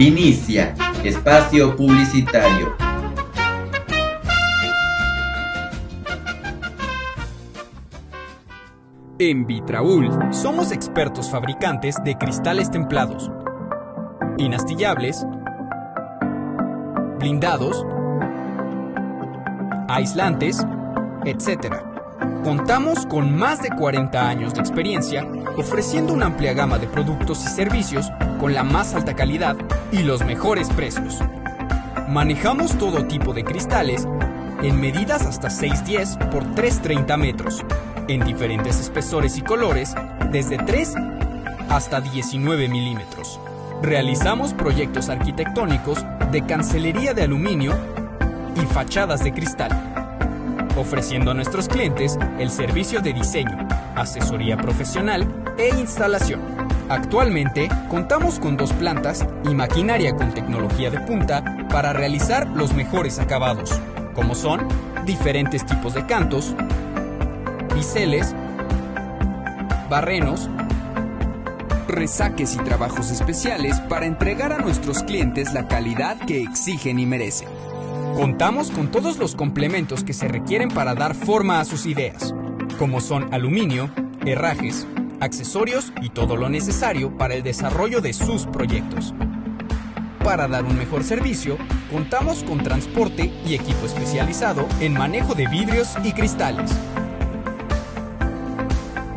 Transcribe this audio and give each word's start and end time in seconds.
Inicia 0.00 0.74
espacio 1.04 1.76
publicitario. 1.76 2.74
En 9.18 9.46
Vitraul 9.46 10.32
somos 10.32 10.72
expertos 10.72 11.30
fabricantes 11.30 11.96
de 12.02 12.16
cristales 12.16 12.70
templados, 12.70 13.30
inastillables, 14.38 15.26
blindados, 17.18 17.84
aislantes, 19.86 20.66
etc. 21.26 21.89
Contamos 22.44 23.04
con 23.04 23.36
más 23.36 23.62
de 23.62 23.68
40 23.68 24.26
años 24.26 24.54
de 24.54 24.60
experiencia 24.60 25.26
ofreciendo 25.58 26.14
una 26.14 26.26
amplia 26.26 26.54
gama 26.54 26.78
de 26.78 26.86
productos 26.86 27.44
y 27.44 27.48
servicios 27.48 28.10
con 28.38 28.54
la 28.54 28.64
más 28.64 28.94
alta 28.94 29.14
calidad 29.14 29.56
y 29.92 30.02
los 30.04 30.24
mejores 30.24 30.70
precios. 30.70 31.18
Manejamos 32.08 32.78
todo 32.78 33.06
tipo 33.06 33.34
de 33.34 33.44
cristales 33.44 34.08
en 34.62 34.80
medidas 34.80 35.26
hasta 35.26 35.50
610 35.50 36.16
por 36.30 36.54
330 36.54 37.16
metros, 37.18 37.62
en 38.08 38.24
diferentes 38.24 38.80
espesores 38.80 39.36
y 39.36 39.42
colores, 39.42 39.94
desde 40.32 40.56
3 40.56 40.94
hasta 41.68 42.00
19 42.00 42.68
milímetros. 42.68 43.38
Realizamos 43.82 44.54
proyectos 44.54 45.10
arquitectónicos 45.10 46.04
de 46.32 46.44
cancelería 46.46 47.12
de 47.12 47.24
aluminio 47.24 47.74
y 48.56 48.66
fachadas 48.66 49.22
de 49.22 49.32
cristal, 49.32 49.89
ofreciendo 50.80 51.30
a 51.30 51.34
nuestros 51.34 51.68
clientes 51.68 52.18
el 52.38 52.50
servicio 52.50 53.00
de 53.00 53.12
diseño, 53.12 53.68
asesoría 53.94 54.56
profesional 54.56 55.26
e 55.58 55.68
instalación. 55.68 56.40
Actualmente 56.88 57.68
contamos 57.88 58.40
con 58.40 58.56
dos 58.56 58.72
plantas 58.72 59.24
y 59.44 59.54
maquinaria 59.54 60.16
con 60.16 60.32
tecnología 60.32 60.90
de 60.90 61.00
punta 61.00 61.44
para 61.68 61.92
realizar 61.92 62.48
los 62.48 62.72
mejores 62.74 63.18
acabados, 63.18 63.78
como 64.14 64.34
son 64.34 64.66
diferentes 65.04 65.64
tipos 65.64 65.94
de 65.94 66.06
cantos, 66.06 66.54
biseles, 67.74 68.34
barrenos, 69.88 70.48
resaques 71.88 72.54
y 72.54 72.58
trabajos 72.58 73.10
especiales 73.10 73.78
para 73.80 74.06
entregar 74.06 74.52
a 74.52 74.58
nuestros 74.58 75.02
clientes 75.02 75.52
la 75.52 75.68
calidad 75.68 76.16
que 76.18 76.42
exigen 76.42 76.98
y 76.98 77.06
merecen. 77.06 77.48
Contamos 78.14 78.70
con 78.70 78.90
todos 78.90 79.18
los 79.18 79.34
complementos 79.34 80.04
que 80.04 80.12
se 80.12 80.28
requieren 80.28 80.68
para 80.68 80.94
dar 80.94 81.14
forma 81.14 81.60
a 81.60 81.64
sus 81.64 81.86
ideas, 81.86 82.34
como 82.78 83.00
son 83.00 83.32
aluminio, 83.32 83.90
herrajes, 84.26 84.86
accesorios 85.20 85.92
y 86.02 86.10
todo 86.10 86.36
lo 86.36 86.48
necesario 86.48 87.16
para 87.16 87.34
el 87.34 87.42
desarrollo 87.42 88.00
de 88.00 88.12
sus 88.12 88.46
proyectos. 88.46 89.14
Para 90.22 90.48
dar 90.48 90.64
un 90.64 90.76
mejor 90.76 91.02
servicio, 91.02 91.56
contamos 91.90 92.44
con 92.44 92.62
transporte 92.62 93.32
y 93.46 93.54
equipo 93.54 93.86
especializado 93.86 94.66
en 94.80 94.92
manejo 94.92 95.34
de 95.34 95.46
vidrios 95.48 95.96
y 96.04 96.12
cristales. 96.12 96.70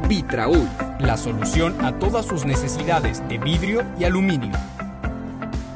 Vitraul, 0.08 0.68
la 1.00 1.18
solución 1.18 1.84
a 1.84 2.00
todas 2.00 2.26
sus 2.26 2.46
necesidades 2.46 3.28
de 3.28 3.38
vidrio 3.38 3.84
y 4.00 4.06
aluminio. 4.06 4.53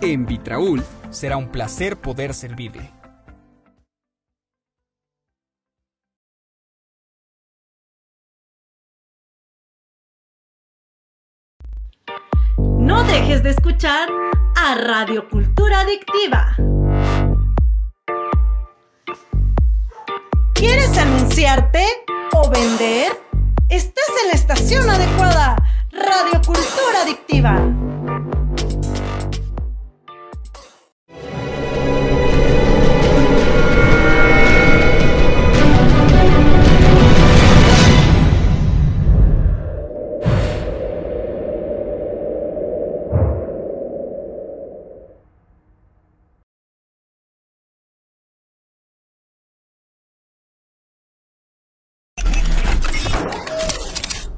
En 0.02 0.26
Vitraul 0.26 0.84
será 1.10 1.38
un 1.38 1.50
placer 1.50 1.98
poder 1.98 2.34
servirle. 2.34 2.97
De 13.28 13.50
escuchar 13.50 14.08
a 14.56 14.76
Radio 14.76 15.28
Cultura 15.28 15.82
Adictiva. 15.82 16.56
¿Quieres 20.54 20.98
anunciarte 20.98 21.86
o 22.32 22.50
vender? 22.50 23.27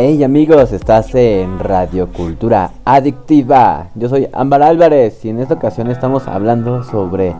Hey 0.00 0.22
amigos, 0.22 0.70
estás 0.70 1.12
en 1.16 1.58
Radio 1.58 2.12
Cultura 2.12 2.70
Adictiva. 2.84 3.88
Yo 3.96 4.08
soy 4.08 4.28
Ámbar 4.32 4.62
Álvarez 4.62 5.24
y 5.24 5.30
en 5.30 5.40
esta 5.40 5.54
ocasión 5.54 5.90
estamos 5.90 6.28
hablando 6.28 6.84
sobre 6.84 7.34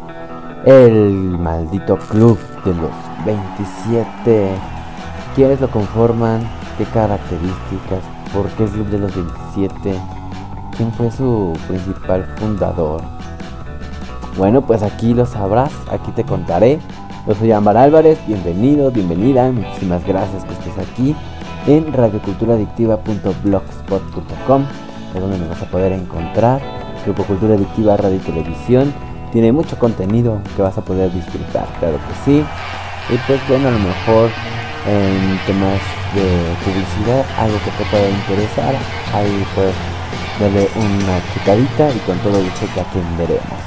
el 0.64 1.12
maldito 1.38 1.96
club 1.96 2.36
de 2.64 2.74
los 2.74 2.90
27. 3.24 4.48
¿Quiénes 5.36 5.60
lo 5.60 5.70
conforman? 5.70 6.40
¿Qué 6.76 6.84
características? 6.86 8.02
¿Por 8.34 8.48
qué 8.48 8.64
el 8.64 8.70
club 8.70 8.88
de 8.88 8.98
los 8.98 9.14
27? 9.14 9.94
¿Quién 10.76 10.90
fue 10.94 11.12
su 11.12 11.56
principal 11.68 12.24
fundador? 12.38 13.02
Bueno, 14.36 14.62
pues 14.62 14.82
aquí 14.82 15.14
lo 15.14 15.26
sabrás, 15.26 15.70
aquí 15.92 16.10
te 16.10 16.24
contaré. 16.24 16.80
Yo 17.24 17.36
soy 17.36 17.52
Ámbar 17.52 17.76
Álvarez, 17.76 18.18
bienvenido, 18.26 18.90
bienvenida, 18.90 19.48
muchísimas 19.52 20.04
gracias 20.04 20.42
que 20.42 20.54
estés 20.54 20.78
aquí 20.78 21.14
en 21.68 21.92
radioculturadictiva.blogspot.com, 21.92 24.64
es 25.14 25.20
donde 25.20 25.38
nos 25.38 25.50
vas 25.50 25.62
a 25.62 25.66
poder 25.66 25.92
encontrar. 25.92 26.60
Grupo 27.04 27.22
Cultura 27.24 27.54
Adictiva 27.54 27.96
Radio 27.96 28.16
y 28.16 28.20
Televisión 28.20 28.92
tiene 29.32 29.52
mucho 29.52 29.78
contenido 29.78 30.40
que 30.56 30.62
vas 30.62 30.76
a 30.78 30.82
poder 30.82 31.12
disfrutar, 31.12 31.68
claro 31.78 31.98
que 31.98 32.14
sí. 32.24 32.42
Y 33.10 33.16
pues 33.26 33.40
bueno, 33.48 33.68
a 33.68 33.70
lo 33.70 33.78
mejor 33.78 34.30
en 34.86 35.38
temas 35.46 35.80
de 36.14 36.54
publicidad, 36.64 37.24
algo 37.38 37.58
que 37.58 37.70
te 37.70 37.84
pueda 37.90 38.08
interesar, 38.08 38.74
ahí 39.14 39.46
puedes 39.54 39.74
darle 40.40 40.66
una 40.74 41.20
checadita 41.34 41.90
y 41.90 41.98
con 42.00 42.18
todo 42.20 42.42
gusto 42.42 42.66
te 42.74 42.80
atenderemos. 42.80 43.60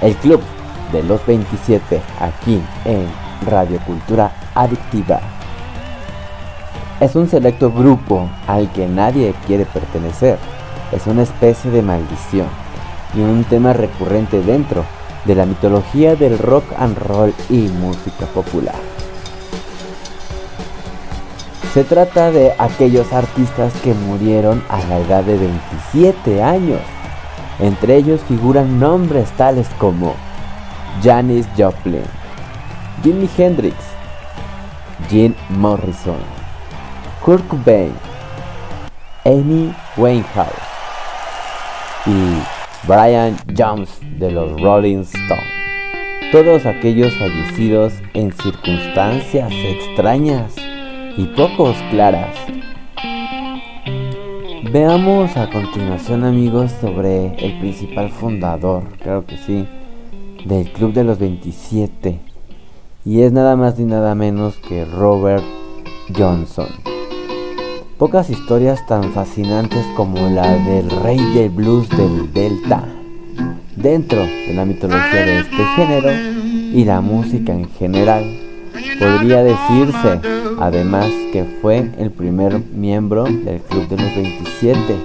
El 0.00 0.16
Club 0.16 0.40
de 0.92 1.04
los 1.04 1.24
27 1.26 2.02
aquí 2.20 2.60
en 2.84 3.06
Radio 3.46 3.78
Cultura 3.86 4.32
Adictiva. 4.54 5.37
Es 7.00 7.14
un 7.14 7.28
selecto 7.28 7.70
grupo 7.70 8.28
al 8.48 8.72
que 8.72 8.88
nadie 8.88 9.32
quiere 9.46 9.66
pertenecer. 9.66 10.36
Es 10.90 11.06
una 11.06 11.22
especie 11.22 11.70
de 11.70 11.82
maldición. 11.82 12.48
y 13.14 13.20
un 13.20 13.42
tema 13.44 13.72
recurrente 13.72 14.42
dentro 14.42 14.84
de 15.24 15.34
la 15.34 15.46
mitología 15.46 16.14
del 16.14 16.38
rock 16.38 16.64
and 16.78 16.98
roll 16.98 17.32
y 17.48 17.68
música 17.68 18.26
popular. 18.34 18.74
Se 21.72 21.84
trata 21.84 22.30
de 22.30 22.52
aquellos 22.58 23.10
artistas 23.14 23.72
que 23.82 23.94
murieron 23.94 24.62
a 24.68 24.78
la 24.88 24.98
edad 24.98 25.24
de 25.24 25.38
27 25.38 26.42
años. 26.42 26.80
Entre 27.60 27.96
ellos 27.96 28.20
figuran 28.28 28.78
nombres 28.78 29.30
tales 29.38 29.68
como 29.78 30.14
Janis 31.02 31.46
Joplin, 31.56 32.04
Jimi 33.02 33.28
Hendrix, 33.38 33.76
Jim 35.08 35.34
Morrison, 35.48 36.18
Kurt 37.28 37.46
Cobain, 37.48 37.92
Amy 39.26 39.70
Winehouse 39.98 40.48
y 42.06 42.86
Brian 42.86 43.36
Jones 43.54 43.90
de 44.18 44.30
los 44.30 44.58
Rolling 44.58 45.00
Stones. 45.00 45.44
Todos 46.32 46.64
aquellos 46.64 47.12
fallecidos 47.18 47.92
en 48.14 48.32
circunstancias 48.32 49.52
extrañas 49.52 50.54
y 51.18 51.26
pocos 51.36 51.76
claras. 51.90 52.34
Veamos 54.72 55.36
a 55.36 55.50
continuación 55.50 56.24
amigos 56.24 56.72
sobre 56.80 57.34
el 57.44 57.60
principal 57.60 58.08
fundador, 58.08 58.84
claro 59.02 59.26
que 59.26 59.36
sí, 59.36 59.68
del 60.46 60.72
Club 60.72 60.94
de 60.94 61.04
los 61.04 61.18
27. 61.18 62.20
Y 63.04 63.20
es 63.20 63.32
nada 63.32 63.54
más 63.54 63.78
ni 63.78 63.84
nada 63.84 64.14
menos 64.14 64.56
que 64.66 64.86
Robert 64.86 65.44
Johnson. 66.16 66.97
Pocas 67.98 68.30
historias 68.30 68.86
tan 68.86 69.12
fascinantes 69.12 69.84
como 69.96 70.30
la 70.30 70.54
del 70.54 70.88
rey 70.88 71.18
del 71.34 71.50
blues 71.50 71.88
del 71.88 72.32
Delta, 72.32 72.84
dentro 73.74 74.20
de 74.20 74.54
la 74.54 74.64
mitología 74.64 75.26
de 75.26 75.40
este 75.40 75.64
género 75.74 76.08
y 76.12 76.84
la 76.84 77.00
música 77.00 77.52
en 77.52 77.68
general. 77.70 78.22
Podría 79.00 79.42
decirse, 79.42 80.20
además, 80.60 81.06
que 81.32 81.44
fue 81.60 81.90
el 81.98 82.12
primer 82.12 82.60
miembro 82.72 83.24
del 83.24 83.60
Club 83.62 83.88
de 83.88 83.96
los 83.96 84.14
27. 84.14 84.96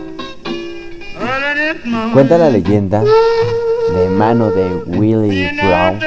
Cuenta 2.14 2.38
la 2.38 2.52
leyenda 2.52 3.04
de 3.04 4.10
mano 4.10 4.52
de 4.52 4.72
Willie 4.86 5.50
Brown 5.64 6.00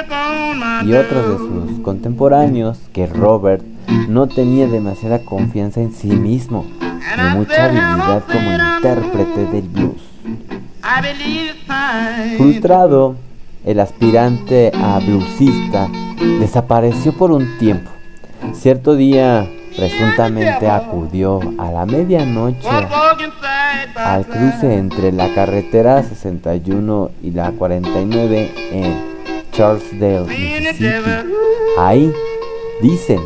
y 0.89 0.93
otros 0.93 1.31
de 1.31 1.39
sus 1.39 1.81
contemporáneos 1.81 2.79
que 2.93 3.09
Robert 3.09 3.65
no 4.09 4.27
tenía 4.27 4.67
demasiada 4.67 5.21
confianza 5.21 5.81
en 5.81 5.93
sí 5.93 6.09
mismo 6.09 6.65
ni 7.17 7.37
mucha 7.37 7.65
habilidad 7.65 8.23
como 8.25 8.53
intérprete 8.53 9.47
del 9.47 9.69
blues. 9.69 10.03
Frustrado, 12.37 13.17
el 13.65 13.81
aspirante 13.81 14.73
a 14.75 14.99
bluesista 14.99 15.89
desapareció 16.41 17.13
por 17.13 17.31
un 17.31 17.59
tiempo. 17.59 17.91
Cierto 18.53 18.95
día 18.97 19.49
presuntamente 19.77 20.69
acudió 20.69 21.41
a 21.59 21.71
la 21.71 21.87
medianoche 21.87 22.69
al 23.95 24.27
cruce 24.27 24.75
entre 24.75 25.13
la 25.13 25.35
carretera 25.35 26.03
61 26.03 27.11
y 27.23 27.31
la 27.33 27.51
49 27.53 28.53
en 28.73 29.17
Charlesdale, 29.53 30.27
Mississippi. 30.27 31.11
Ahí, 31.79 32.13
dicen, 32.83 33.21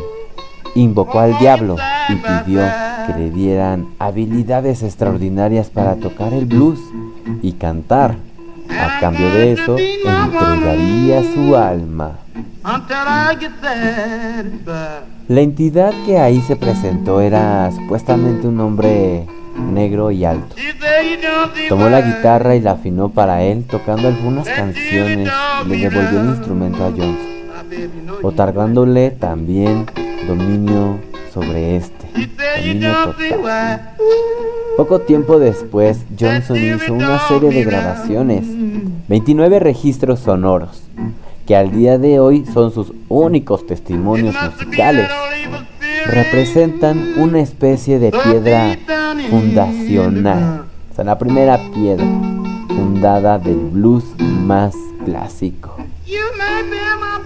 invocó 0.75 1.19
al 1.19 1.37
diablo 1.39 1.77
y 2.09 2.15
pidió 2.15 2.61
que 3.07 3.13
le 3.19 3.31
dieran 3.31 3.87
habilidades 3.99 4.83
extraordinarias 4.83 5.69
para 5.69 5.95
tocar 5.95 6.33
el 6.33 6.45
blues 6.45 6.79
y 7.41 7.53
cantar. 7.53 8.15
A 8.69 8.99
cambio 8.99 9.29
de 9.31 9.51
eso, 9.53 9.75
entregaría 9.77 11.23
su 11.33 11.55
alma. 11.55 12.19
La 15.27 15.41
entidad 15.41 15.93
que 16.05 16.19
ahí 16.19 16.41
se 16.41 16.55
presentó 16.55 17.21
era 17.21 17.69
supuestamente 17.71 18.47
un 18.47 18.59
hombre 18.59 19.27
negro 19.57 20.11
y 20.11 20.23
alto. 20.25 20.55
Tomó 21.67 21.89
la 21.89 22.01
guitarra 22.01 22.55
y 22.55 22.61
la 22.61 22.71
afinó 22.71 23.09
para 23.09 23.43
él, 23.43 23.65
tocando 23.65 24.07
algunas 24.07 24.47
canciones 24.47 25.29
le 25.67 25.77
devolvió 25.77 26.21
el 26.21 26.29
instrumento 26.29 26.85
a 26.85 26.91
Johnson, 26.91 27.17
otorgándole 28.23 29.11
también 29.11 29.85
dominio 30.27 30.99
sobre 31.33 31.77
este. 31.77 32.07
Dominio 32.57 33.13
total. 33.17 33.95
Poco 34.77 34.99
tiempo 35.01 35.39
después, 35.39 36.05
Johnson 36.19 36.57
hizo 36.57 36.93
una 36.93 37.27
serie 37.27 37.49
de 37.51 37.63
grabaciones, 37.63 38.45
29 39.07 39.59
registros 39.59 40.21
sonoros, 40.21 40.83
que 41.45 41.55
al 41.55 41.71
día 41.71 41.97
de 41.97 42.19
hoy 42.19 42.45
son 42.45 42.71
sus 42.71 42.93
únicos 43.09 43.67
testimonios 43.67 44.35
musicales. 44.41 45.09
Representan 46.05 47.13
una 47.17 47.41
especie 47.41 47.99
de 47.99 48.11
piedra 48.11 48.77
fundacional, 49.29 50.63
o 50.91 50.95
sea, 50.95 51.03
la 51.03 51.17
primera 51.17 51.59
piedra 51.73 52.05
fundada 52.69 53.37
del 53.37 53.57
blues 53.57 54.05
más 54.19 54.73
clásico. 55.05 55.75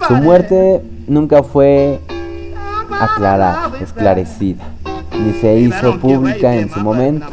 Su 0.07 0.15
muerte 0.15 0.81
nunca 1.07 1.43
fue 1.43 1.99
aclarada, 2.91 3.71
esclarecida, 3.81 4.63
ni 5.19 5.33
se 5.33 5.57
hizo 5.59 5.99
pública 5.99 6.55
en 6.55 6.69
su 6.69 6.79
momento. 6.79 7.27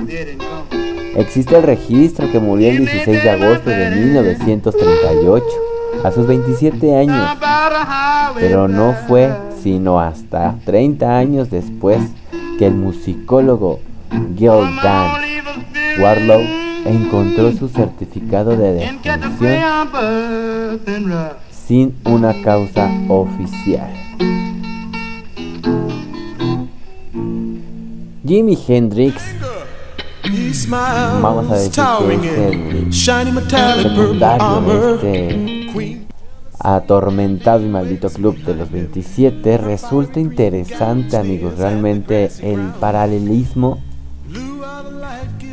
Existe 1.16 1.56
el 1.56 1.62
registro 1.62 2.30
que 2.30 2.38
murió 2.38 2.70
el 2.70 2.78
16 2.78 3.22
de 3.22 3.30
agosto 3.30 3.70
de 3.70 3.90
1938, 3.90 5.44
a 6.04 6.10
sus 6.10 6.26
27 6.26 6.96
años, 6.96 7.36
pero 8.34 8.66
no 8.66 8.94
fue 9.06 9.30
sino 9.62 10.00
hasta 10.00 10.56
30 10.64 11.16
años 11.16 11.50
después 11.50 12.00
que 12.58 12.66
el 12.66 12.74
musicólogo 12.74 13.80
Gildan 14.36 15.22
Warlow 16.00 16.40
encontró 16.84 17.52
su 17.52 17.68
certificado 17.68 18.56
de 18.56 18.72
defunción 18.72 19.60
sin 21.50 21.94
una 22.04 22.34
causa 22.42 22.90
oficial. 23.08 23.90
Jimi 28.32 28.56
Hendrix, 28.66 29.22
vamos 31.20 31.50
a 31.50 31.56
decir 31.56 31.84
que 32.18 32.48
es 32.88 33.06
el 33.06 33.82
secundario 33.82 34.98
de 35.02 35.66
este 35.66 36.06
atormentado 36.58 37.62
y 37.62 37.68
maldito 37.68 38.08
club 38.08 38.38
de 38.38 38.54
los 38.54 38.70
27. 38.70 39.58
Resulta 39.58 40.18
interesante, 40.18 41.18
amigos, 41.18 41.58
realmente 41.58 42.30
el 42.40 42.58
paralelismo 42.80 43.80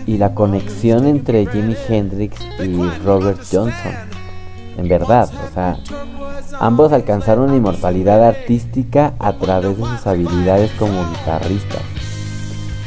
y 0.05 0.17
la 0.17 0.33
conexión 0.33 1.05
entre 1.05 1.48
Jimi 1.48 1.75
Hendrix 1.89 2.39
y 2.63 2.81
Robert 3.03 3.41
Johnson. 3.51 3.91
En 4.77 4.88
verdad, 4.88 5.29
o 5.33 5.53
sea, 5.53 5.79
ambos 6.62 6.93
alcanzaron 6.93 7.50
una 7.50 7.57
inmortalidad 7.57 8.24
artística 8.24 9.15
a 9.19 9.33
través 9.33 9.77
de 9.77 9.83
sus 9.83 10.07
habilidades 10.07 10.71
como 10.79 11.05
guitarristas. 11.09 11.99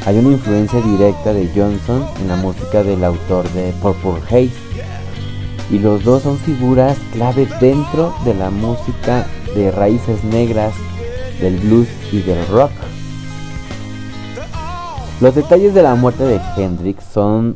Hay 0.05 0.17
una 0.17 0.33
influencia 0.33 0.81
directa 0.81 1.31
de 1.31 1.49
Johnson 1.55 2.05
en 2.19 2.27
la 2.27 2.35
música 2.35 2.83
del 2.83 3.05
autor 3.05 3.49
de 3.53 3.71
Purple 3.81 4.21
Haze 4.27 4.51
y 5.71 5.79
los 5.79 6.03
dos 6.03 6.23
son 6.23 6.37
figuras 6.39 6.97
clave 7.13 7.47
dentro 7.61 8.13
de 8.25 8.33
la 8.33 8.49
música 8.49 9.25
de 9.55 9.71
raíces 9.71 10.21
negras, 10.25 10.73
del 11.39 11.57
blues 11.57 11.87
y 12.11 12.19
del 12.19 12.45
rock. 12.47 12.71
Los 15.21 15.35
detalles 15.35 15.73
de 15.73 15.83
la 15.83 15.95
muerte 15.95 16.25
de 16.25 16.41
Hendrix 16.57 17.05
son 17.05 17.55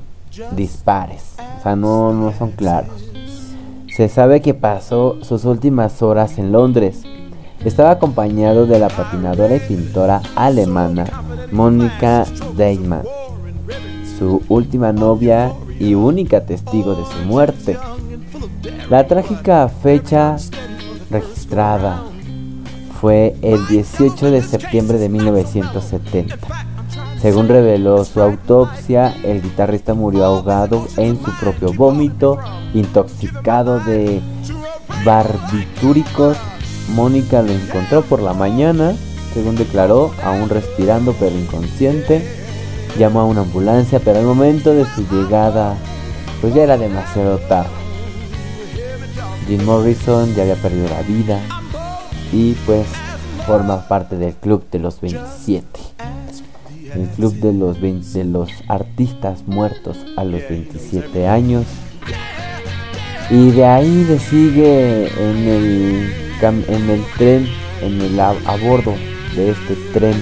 dispares, 0.52 1.36
o 1.60 1.64
sea, 1.64 1.76
no, 1.76 2.14
no 2.14 2.32
son 2.32 2.52
claros. 2.52 3.12
Se 3.94 4.08
sabe 4.08 4.42
que 4.42 4.54
pasó 4.54 5.18
sus 5.22 5.44
últimas 5.44 6.02
horas 6.02 6.38
en 6.38 6.54
Londres. 6.54 7.02
Estaba 7.66 7.92
acompañado 7.92 8.68
de 8.68 8.80
la 8.80 8.88
patinadora 8.88 9.58
y 9.58 9.60
pintora 9.60 10.22
alemana 10.36 11.27
Mónica 11.52 12.26
Deichmann, 12.56 13.04
su 14.18 14.42
última 14.50 14.92
novia 14.92 15.54
y 15.80 15.94
única 15.94 16.46
testigo 16.46 16.96
de 16.96 17.06
su 17.06 17.20
muerte. 17.26 17.78
La 18.90 19.08
trágica 19.08 19.70
fecha 19.70 20.38
registrada 21.10 22.04
fue 23.00 23.36
el 23.42 23.66
18 23.68 24.32
de 24.32 24.42
septiembre 24.42 24.98
de 24.98 25.10
1970. 25.10 26.38
Según 27.22 27.48
reveló 27.48 28.04
su 28.06 28.22
autopsia, 28.22 29.16
el 29.24 29.42
guitarrista 29.42 29.94
murió 29.94 30.26
ahogado 30.26 30.86
en 30.98 31.22
su 31.24 31.32
propio 31.40 31.74
vómito, 31.74 32.38
intoxicado 32.74 33.80
de 33.80 34.22
barbitúricos. 35.04 36.38
Mónica 36.94 37.42
lo 37.42 37.52
encontró 37.52 38.02
por 38.04 38.22
la 38.22 38.34
mañana, 38.34 38.96
según 39.38 39.56
declaró, 39.56 40.12
aún 40.24 40.50
respirando 40.50 41.14
pero 41.20 41.38
inconsciente. 41.38 42.24
Llamó 42.98 43.20
a 43.20 43.26
una 43.26 43.42
ambulancia, 43.42 44.02
pero 44.04 44.18
al 44.18 44.26
momento 44.26 44.74
de 44.74 44.84
su 44.96 45.08
llegada, 45.12 45.78
pues 46.42 46.56
ya 46.56 46.64
era 46.64 46.76
demasiado 46.76 47.38
tarde. 47.38 47.70
Jim 49.48 49.64
Morrison 49.64 50.34
ya 50.34 50.42
había 50.42 50.56
perdido 50.56 50.88
la 50.90 51.04
vida 51.04 51.40
y 52.34 52.54
pues 52.66 52.88
forma 53.46 53.88
parte 53.88 54.18
del 54.18 54.34
club 54.34 54.64
de 54.72 54.80
los 54.80 55.00
27. 55.02 55.68
El 56.96 57.08
club 57.10 57.36
de 57.36 57.54
los, 57.54 57.80
de 57.80 58.24
los 58.24 58.50
artistas 58.68 59.44
muertos 59.46 59.98
a 60.16 60.24
los 60.24 60.42
27 60.50 61.28
años. 61.28 61.66
Y 63.30 63.52
de 63.52 63.66
ahí 63.66 64.04
le 64.06 64.18
sigue 64.18 65.06
en 65.06 65.48
el, 65.48 66.14
en 66.42 66.90
el 66.90 67.06
tren, 67.16 67.48
en 67.84 68.02
el 68.02 68.20
a, 68.20 68.30
a 68.30 68.58
bordo 68.58 68.96
de 69.38 69.52
este 69.52 69.76
tren 69.94 70.16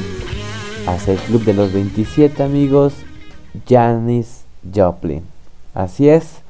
hacia 0.88 1.14
el 1.14 1.20
club 1.20 1.46
de 1.46 1.54
los 1.54 1.72
27 1.72 2.44
amigos, 2.44 2.94
Janis 3.68 4.44
Joplin. 4.76 5.24
Así 5.74 6.10
es. 6.10 6.42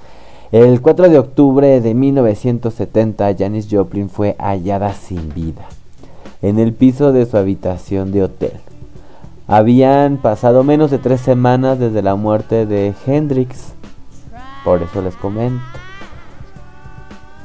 El 0.52 0.82
4 0.82 1.10
de 1.10 1.20
octubre 1.20 1.80
de 1.80 1.94
1970, 1.94 3.36
Janis 3.38 3.68
Joplin 3.70 4.10
fue 4.10 4.36
hallada 4.40 4.94
sin 4.94 5.34
vida 5.34 5.66
en 6.42 6.60
el 6.60 6.74
piso 6.74 7.12
de 7.12 7.26
su 7.26 7.38
habitación 7.38 8.12
de 8.12 8.24
hotel. 8.24 8.54
Habían 9.48 10.18
pasado 10.18 10.64
menos 10.64 10.90
de 10.90 10.98
tres 10.98 11.22
semanas 11.22 11.78
desde 11.78 12.02
la 12.02 12.16
muerte 12.16 12.66
de 12.66 12.94
Hendrix, 13.06 13.74
por 14.64 14.82
eso 14.82 15.04
les 15.04 15.16
comento. 15.16 15.64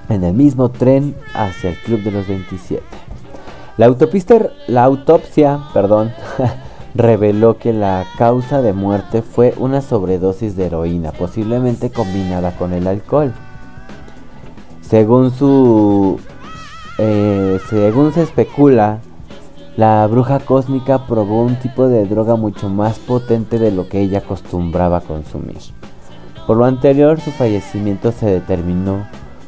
En 0.08 0.24
el 0.24 0.32
mismo 0.32 0.70
tren 0.70 1.14
hacia 1.34 1.70
el 1.70 1.76
Club 1.76 2.00
de 2.00 2.10
los 2.10 2.26
27. 2.26 2.82
La 3.80 3.86
autopista, 3.86 4.36
la 4.66 4.84
autopsia, 4.84 5.58
perdón, 5.72 6.12
reveló 6.94 7.56
que 7.56 7.72
la 7.72 8.04
causa 8.18 8.60
de 8.60 8.74
muerte 8.74 9.22
fue 9.22 9.54
una 9.56 9.80
sobredosis 9.80 10.54
de 10.54 10.66
heroína, 10.66 11.12
posiblemente 11.12 11.88
combinada 11.88 12.54
con 12.58 12.74
el 12.74 12.86
alcohol. 12.86 13.32
Según 14.82 15.30
su 15.30 16.20
eh, 16.98 17.58
según 17.70 18.12
se 18.12 18.24
especula, 18.24 18.98
la 19.78 20.06
bruja 20.08 20.40
cósmica 20.40 21.06
probó 21.06 21.42
un 21.42 21.56
tipo 21.56 21.88
de 21.88 22.04
droga 22.04 22.36
mucho 22.36 22.68
más 22.68 22.98
potente 22.98 23.58
de 23.58 23.70
lo 23.70 23.88
que 23.88 24.02
ella 24.02 24.18
acostumbraba 24.18 25.00
consumir. 25.00 25.56
Por 26.46 26.58
lo 26.58 26.66
anterior, 26.66 27.18
su 27.18 27.30
fallecimiento 27.30 28.12
se 28.12 28.26
determinó 28.26 29.06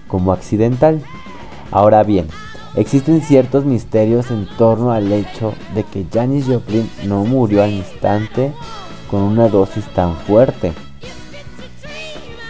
como 0.08 0.32
accidental. 0.32 1.02
Ahora 1.70 2.02
bien, 2.02 2.28
Existen 2.74 3.20
ciertos 3.20 3.66
misterios 3.66 4.30
en 4.30 4.46
torno 4.56 4.92
al 4.92 5.12
hecho 5.12 5.52
de 5.74 5.84
que 5.84 6.06
Janis 6.10 6.46
Joplin 6.46 6.88
no 7.04 7.24
murió 7.24 7.62
al 7.62 7.70
instante 7.70 8.52
con 9.10 9.20
una 9.20 9.48
dosis 9.48 9.84
tan 9.88 10.16
fuerte. 10.16 10.72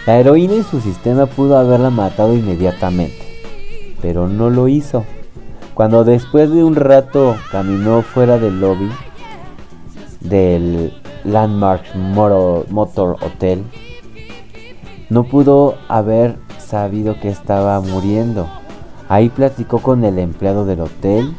La 0.05 0.17
heroína 0.17 0.53
en 0.53 0.63
su 0.63 0.79
sistema 0.79 1.25
pudo 1.25 1.57
haberla 1.57 1.89
matado 1.89 2.33
inmediatamente, 2.33 3.41
pero 4.01 4.29
no 4.29 4.49
lo 4.49 4.69
hizo. 4.69 5.03
Cuando 5.73 6.05
después 6.05 6.49
de 6.51 6.63
un 6.63 6.75
rato 6.75 7.35
caminó 7.51 8.01
fuera 8.01 8.37
del 8.37 8.61
lobby 8.61 8.89
del 10.21 10.93
Landmark 11.25 11.83
Motor 11.95 13.17
Hotel, 13.21 13.65
no 15.09 15.25
pudo 15.25 15.75
haber 15.89 16.37
sabido 16.59 17.19
que 17.19 17.27
estaba 17.27 17.81
muriendo 17.81 18.47
Ahí 19.09 19.29
platicó 19.29 19.79
con 19.79 20.03
el 20.03 20.17
empleado 20.17 20.65
del 20.65 20.81
hotel 20.81 21.35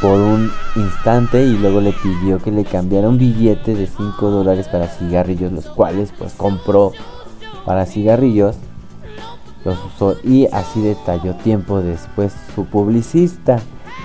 por 0.00 0.18
un 0.18 0.50
instante 0.76 1.44
y 1.44 1.56
luego 1.56 1.80
le 1.80 1.92
pidió 1.92 2.38
que 2.38 2.50
le 2.50 2.64
cambiara 2.64 3.08
un 3.08 3.18
billete 3.18 3.74
de 3.74 3.86
5 3.86 4.30
dólares 4.30 4.68
para 4.68 4.88
cigarrillos, 4.88 5.52
los 5.52 5.66
cuales 5.66 6.12
pues 6.18 6.34
compró 6.34 6.92
para 7.64 7.86
cigarrillos, 7.86 8.56
los 9.64 9.78
usó 9.84 10.16
y 10.24 10.46
así 10.46 10.80
detalló 10.80 11.34
tiempo 11.36 11.80
después 11.80 12.32
su 12.54 12.64
publicista. 12.66 13.60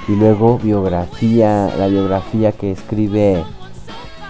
Y 0.07 0.15
luego 0.15 0.57
biografía, 0.57 1.69
la 1.77 1.87
biografía 1.87 2.51
que 2.53 2.71
escribe 2.71 3.43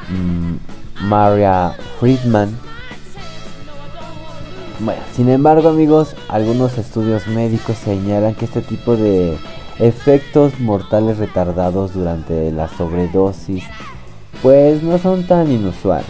mm, 0.10 1.08
Maria 1.08 1.76
Friedman 2.00 2.67
bueno, 4.80 5.02
sin 5.16 5.30
embargo 5.30 5.70
amigos, 5.70 6.16
algunos 6.30 6.78
estudios 6.78 7.28
médicos 7.28 7.78
señalan 7.78 8.36
que 8.36 8.46
este 8.46 8.62
tipo 8.62 8.96
de 8.96 9.38
efectos 9.80 10.60
mortales 10.60 11.18
retardados 11.18 11.94
durante 11.94 12.52
la 12.52 12.68
sobredosis 12.68 13.64
pues 14.42 14.84
no 14.84 14.98
son 14.98 15.26
tan 15.26 15.52
inusuales. 15.52 16.06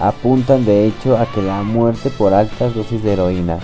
Apuntan 0.00 0.64
de 0.64 0.86
hecho 0.86 1.16
a 1.16 1.26
que 1.26 1.42
la 1.42 1.62
muerte 1.62 2.10
por 2.10 2.34
altas 2.34 2.74
dosis 2.74 3.02
de 3.02 3.12
heroína 3.12 3.58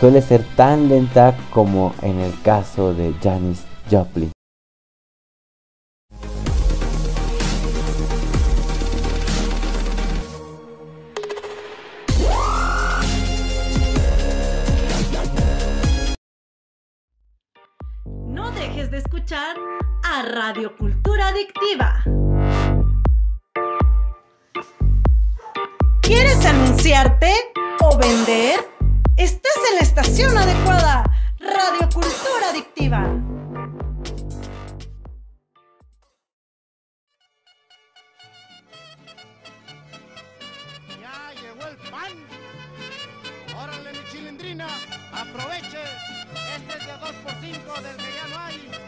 suele 0.00 0.20
ser 0.22 0.44
tan 0.56 0.88
lenta 0.88 1.34
como 1.50 1.94
en 2.02 2.20
el 2.20 2.32
caso 2.42 2.94
de 2.94 3.14
Janis 3.22 3.64
Joplin. 3.90 4.37
Radio 20.40 20.76
Cultura 20.76 21.28
Adictiva. 21.28 22.04
¿Quieres 26.00 26.46
anunciarte 26.46 27.34
o 27.80 27.98
vender? 27.98 28.60
Estás 29.16 29.56
en 29.68 29.74
la 29.74 29.80
estación 29.80 30.38
adecuada. 30.38 31.02
Radio 31.40 31.88
Cultura 31.92 32.50
Adictiva. 32.50 33.02
Ya 41.00 41.32
llegó 41.42 41.66
el 41.66 41.76
pan. 41.90 42.12
Órale 43.60 43.92
mi 43.92 44.12
chilindrina, 44.12 44.68
aproveche. 45.12 45.82
Este 46.56 46.78
es 46.78 46.86
de 46.86 46.92
2 46.92 47.12
por 47.24 47.32
5 47.32 47.82
del 47.82 47.96
que 47.96 48.12
ya 48.14 48.28
no 48.30 48.38
hay. 48.38 48.87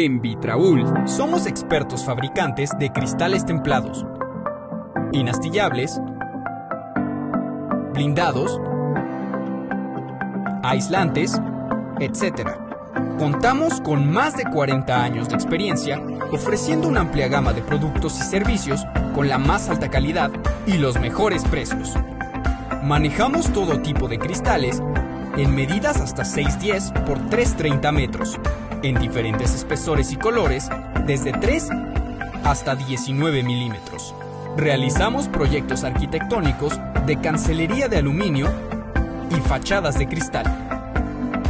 En 0.00 0.20
Vitraul 0.20 1.08
somos 1.08 1.44
expertos 1.46 2.04
fabricantes 2.04 2.70
de 2.78 2.92
cristales 2.92 3.44
templados, 3.44 4.06
inastillables, 5.10 6.00
blindados, 7.94 8.60
aislantes, 10.62 11.42
etc. 11.98 12.48
Contamos 13.18 13.80
con 13.80 14.08
más 14.08 14.36
de 14.36 14.44
40 14.44 15.02
años 15.02 15.30
de 15.30 15.34
experiencia 15.34 16.00
ofreciendo 16.30 16.86
una 16.86 17.00
amplia 17.00 17.26
gama 17.26 17.52
de 17.52 17.62
productos 17.62 18.20
y 18.20 18.22
servicios 18.22 18.86
con 19.16 19.28
la 19.28 19.38
más 19.38 19.68
alta 19.68 19.90
calidad 19.90 20.30
y 20.64 20.78
los 20.78 21.00
mejores 21.00 21.44
precios. 21.44 21.94
Manejamos 22.84 23.52
todo 23.52 23.82
tipo 23.82 24.06
de 24.06 24.20
cristales 24.20 24.80
en 25.36 25.56
medidas 25.56 26.00
hasta 26.00 26.24
610 26.24 26.92
por 27.04 27.18
330 27.30 27.90
metros 27.90 28.38
en 28.82 28.98
diferentes 28.98 29.54
espesores 29.54 30.12
y 30.12 30.16
colores, 30.16 30.68
desde 31.06 31.32
3 31.32 31.68
hasta 32.44 32.74
19 32.74 33.42
milímetros. 33.42 34.14
Realizamos 34.56 35.28
proyectos 35.28 35.84
arquitectónicos 35.84 36.78
de 37.06 37.20
cancelería 37.20 37.88
de 37.88 37.98
aluminio 37.98 38.48
y 39.30 39.40
fachadas 39.40 39.98
de 39.98 40.08
cristal, 40.08 40.46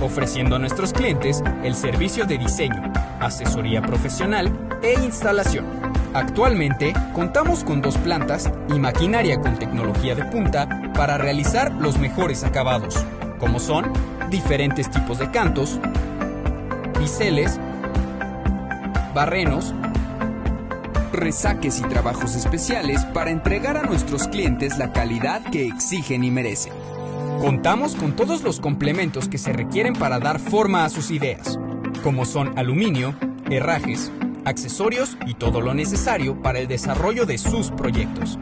ofreciendo 0.01 0.57
a 0.57 0.59
nuestros 0.59 0.93
clientes 0.93 1.43
el 1.63 1.75
servicio 1.75 2.25
de 2.25 2.39
diseño, 2.39 2.93
asesoría 3.21 3.83
profesional 3.83 4.53
e 4.83 4.95
instalación. 5.05 5.67
Actualmente 6.15 6.95
contamos 7.15 7.65
con 7.65 7.83
dos 7.83 7.97
plantas 7.99 8.51
y 8.69 8.79
maquinaria 8.79 9.41
con 9.41 9.59
tecnología 9.59 10.15
de 10.15 10.25
punta 10.25 10.93
para 10.95 11.19
realizar 11.19 11.73
los 11.73 11.99
mejores 11.99 12.45
acabados, 12.45 13.05
como 13.39 13.61
son 13.61 13.93
diferentes 14.31 14.91
tipos 14.91 15.19
de 15.19 15.31
cantos, 15.31 15.79
biseles, 17.09 17.59
barrenos, 19.15 19.75
resaques 21.11 21.81
y 21.81 21.83
trabajos 21.85 22.35
especiales 22.35 23.03
para 23.15 23.31
entregar 23.31 23.79
a 23.79 23.83
nuestros 23.83 24.29
clientes 24.29 24.77
la 24.77 24.93
calidad 24.93 25.43
que 25.50 25.67
exigen 25.67 26.23
y 26.23 26.31
merecen. 26.31 26.75
Contamos 27.41 27.97
con 27.97 28.15
todos 28.15 28.43
los 28.43 28.61
complementos 28.61 29.27
que 29.27 29.38
se 29.38 29.55
requieren 29.55 29.95
para 29.95 30.19
dar 30.19 30.38
forma 30.38 30.85
a 30.85 30.91
sus 30.91 31.11
ideas, 31.11 31.59
como 32.03 32.27
son 32.27 32.59
aluminio, 32.59 33.17
herrajes, 33.49 34.12
accesorios 34.45 35.17
y 35.27 35.33
todo 35.33 35.62
lo 35.62 35.73
necesario 35.73 36.43
para 36.43 36.59
el 36.59 36.69
desarrollo 36.69 37.25
de 37.25 37.38
sus 37.38 37.71
proyectos. 37.71 38.38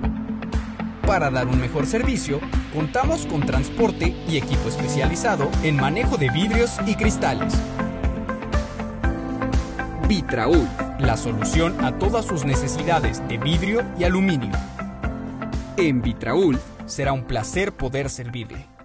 Para 1.06 1.30
dar 1.30 1.46
un 1.46 1.60
mejor 1.60 1.86
servicio, 1.86 2.40
contamos 2.74 3.26
con 3.26 3.46
transporte 3.46 4.16
y 4.28 4.38
equipo 4.38 4.68
especializado 4.68 5.48
en 5.62 5.76
manejo 5.76 6.16
de 6.16 6.30
vidrios 6.30 6.72
y 6.84 6.96
cristales. 6.96 7.54
Vitraul, 10.08 10.68
la 11.00 11.16
solución 11.16 11.84
a 11.84 11.98
todas 11.98 12.24
sus 12.24 12.44
necesidades 12.44 13.26
de 13.26 13.38
vidrio 13.38 13.82
y 13.98 14.04
aluminio. 14.04 14.52
En 15.76 16.00
Vitraul 16.00 16.60
será 16.86 17.12
un 17.12 17.24
placer 17.24 17.72
poder 17.72 18.08
servirle. 18.08 18.75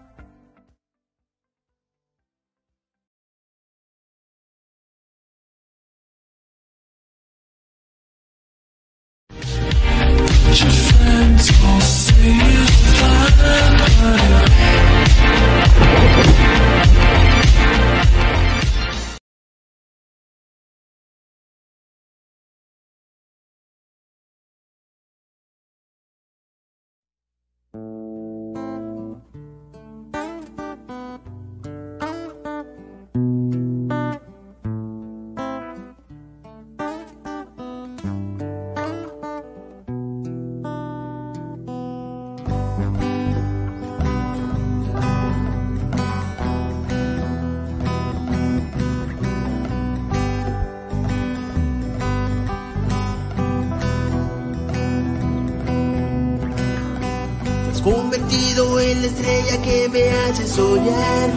La 58.95 59.07
estrella 59.07 59.61
que 59.61 59.89
me 59.89 60.09
hace 60.09 60.47
soñar. 60.47 61.29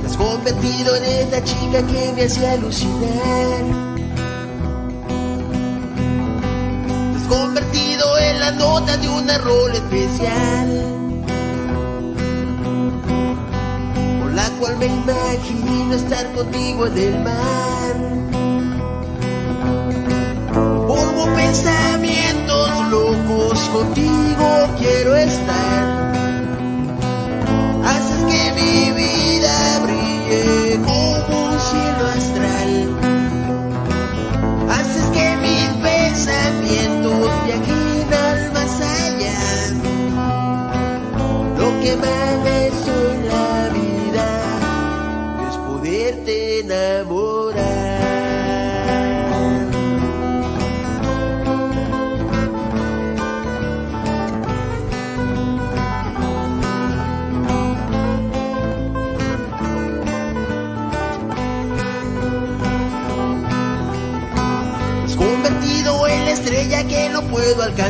Te 0.00 0.06
has 0.06 0.16
convertido 0.16 0.96
en 0.96 1.04
esta 1.04 1.42
chica 1.44 1.86
que 1.86 2.12
me 2.14 2.22
hace 2.22 2.46
alucinar. 2.46 3.64
Te 7.12 7.18
has 7.18 7.26
convertido 7.28 8.18
en 8.18 8.40
la 8.40 8.50
nota 8.52 8.96
de 8.96 9.08
una 9.08 9.38
rola 9.38 9.74
especial. 9.74 10.68
Con 14.20 14.36
la 14.36 14.48
cual 14.58 14.76
me 14.78 14.86
imagino 14.86 15.94
estar 15.94 16.32
contigo 16.32 16.86
en 16.86 16.98
el 16.98 17.24
mar. 17.24 17.94
Polvo 20.86 21.24
pensamientos 21.34 22.43
locos 23.54 23.68
contigo 23.70 24.46
quiero 24.78 25.16
estar. 25.16 26.12
Haces 27.84 28.22
que 28.30 28.52
mi 28.58 28.92
vida 28.92 29.80
brille 29.82 30.80
como 30.84 31.44
un 31.46 31.60
cielo 31.60 32.04
astral. 32.18 32.72
Haces 34.70 35.06
que 35.16 35.36
mis 35.44 35.68
pensamientos 35.88 37.30
viajen 37.46 38.14
al 38.14 38.52
más 38.52 38.80
allá. 38.80 39.40
Lo 41.58 41.68
que 41.80 41.96
más 41.96 42.44
deseo 42.44 43.10
en 43.12 43.20
la 43.28 43.68
vida 43.78 44.26
es 45.48 45.56
poderte 45.56 46.60
enamorar. 46.60 47.23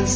Te 0.04 0.10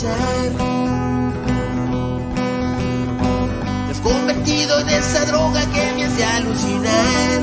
has 3.91 4.01
convertido 4.03 4.81
en 4.81 4.89
esa 4.91 5.25
droga 5.25 5.63
que 5.73 5.93
me 5.95 6.05
hace 6.05 6.25
alucinar. 6.27 7.41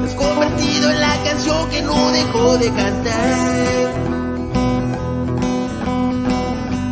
Te 0.00 0.06
has 0.08 0.14
convertido 0.16 0.90
en 0.90 1.00
la 1.00 1.16
canción 1.22 1.70
que 1.70 1.82
no 1.82 2.10
dejo 2.10 2.58
de 2.58 2.68
cantar. 2.70 3.92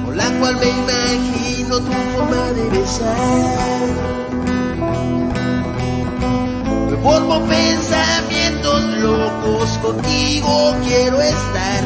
Con 0.04 0.16
la 0.16 0.30
cual 0.38 0.56
me 0.60 0.68
imagino 0.68 1.80
tu 1.80 1.92
forma 2.14 2.52
de 2.52 2.70
besar. 2.78 3.88
Me 6.88 6.96
formo 6.98 7.40
pensamientos 7.48 8.84
locos, 9.02 9.31
contigo 9.82 10.74
quiero 10.84 11.20
estar. 11.20 11.84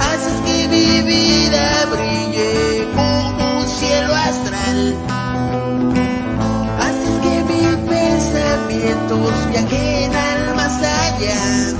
Haces 0.00 0.40
que 0.46 0.68
mi 0.68 1.02
vida 1.02 1.86
brille 1.90 2.86
como 2.94 3.58
un 3.58 3.66
cielo 3.66 4.14
astral. 4.14 4.96
Haces 6.80 7.16
que 7.22 7.44
mis 7.44 7.76
pensamientos 7.88 9.48
viajen 9.50 10.14
al 10.14 10.54
más 10.54 10.82
allá. 10.82 11.77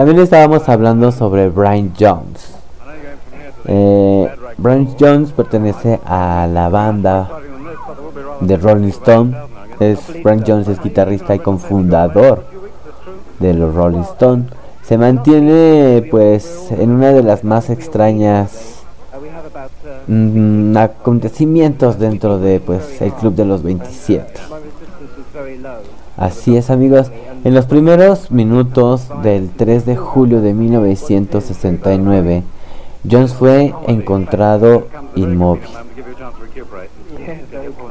También 0.00 0.20
estábamos 0.20 0.66
hablando 0.70 1.12
sobre 1.12 1.50
Brian 1.50 1.92
Jones. 1.92 2.54
Eh, 3.66 4.30
Brian 4.56 4.96
Jones 4.98 5.30
pertenece 5.32 6.00
a 6.06 6.48
la 6.50 6.70
banda 6.70 7.28
de 8.40 8.56
Rolling 8.56 8.88
Stone. 8.88 9.36
Es, 9.78 10.00
Brian 10.24 10.42
Jones 10.46 10.68
es 10.68 10.82
guitarrista 10.82 11.34
y 11.34 11.40
cofundador 11.40 12.44
de 13.40 13.52
los 13.52 13.74
Rolling 13.74 14.00
Stone. 14.12 14.44
Se 14.80 14.96
mantiene 14.96 16.08
pues 16.10 16.70
en 16.70 16.92
una 16.92 17.08
de 17.12 17.22
las 17.22 17.44
más 17.44 17.68
extrañas 17.68 18.82
mm, 20.06 20.78
acontecimientos 20.78 21.98
dentro 21.98 22.38
de 22.38 22.58
pues 22.58 23.02
el 23.02 23.12
club 23.12 23.34
de 23.34 23.44
los 23.44 23.62
27. 23.62 24.32
Así 26.20 26.54
es 26.54 26.68
amigos, 26.68 27.10
en 27.44 27.54
los 27.54 27.64
primeros 27.64 28.30
minutos 28.30 29.08
del 29.22 29.48
3 29.48 29.86
de 29.86 29.96
julio 29.96 30.42
de 30.42 30.52
1969, 30.52 32.42
Jones 33.10 33.32
fue 33.32 33.74
encontrado 33.86 34.86
inmóvil 35.16 35.70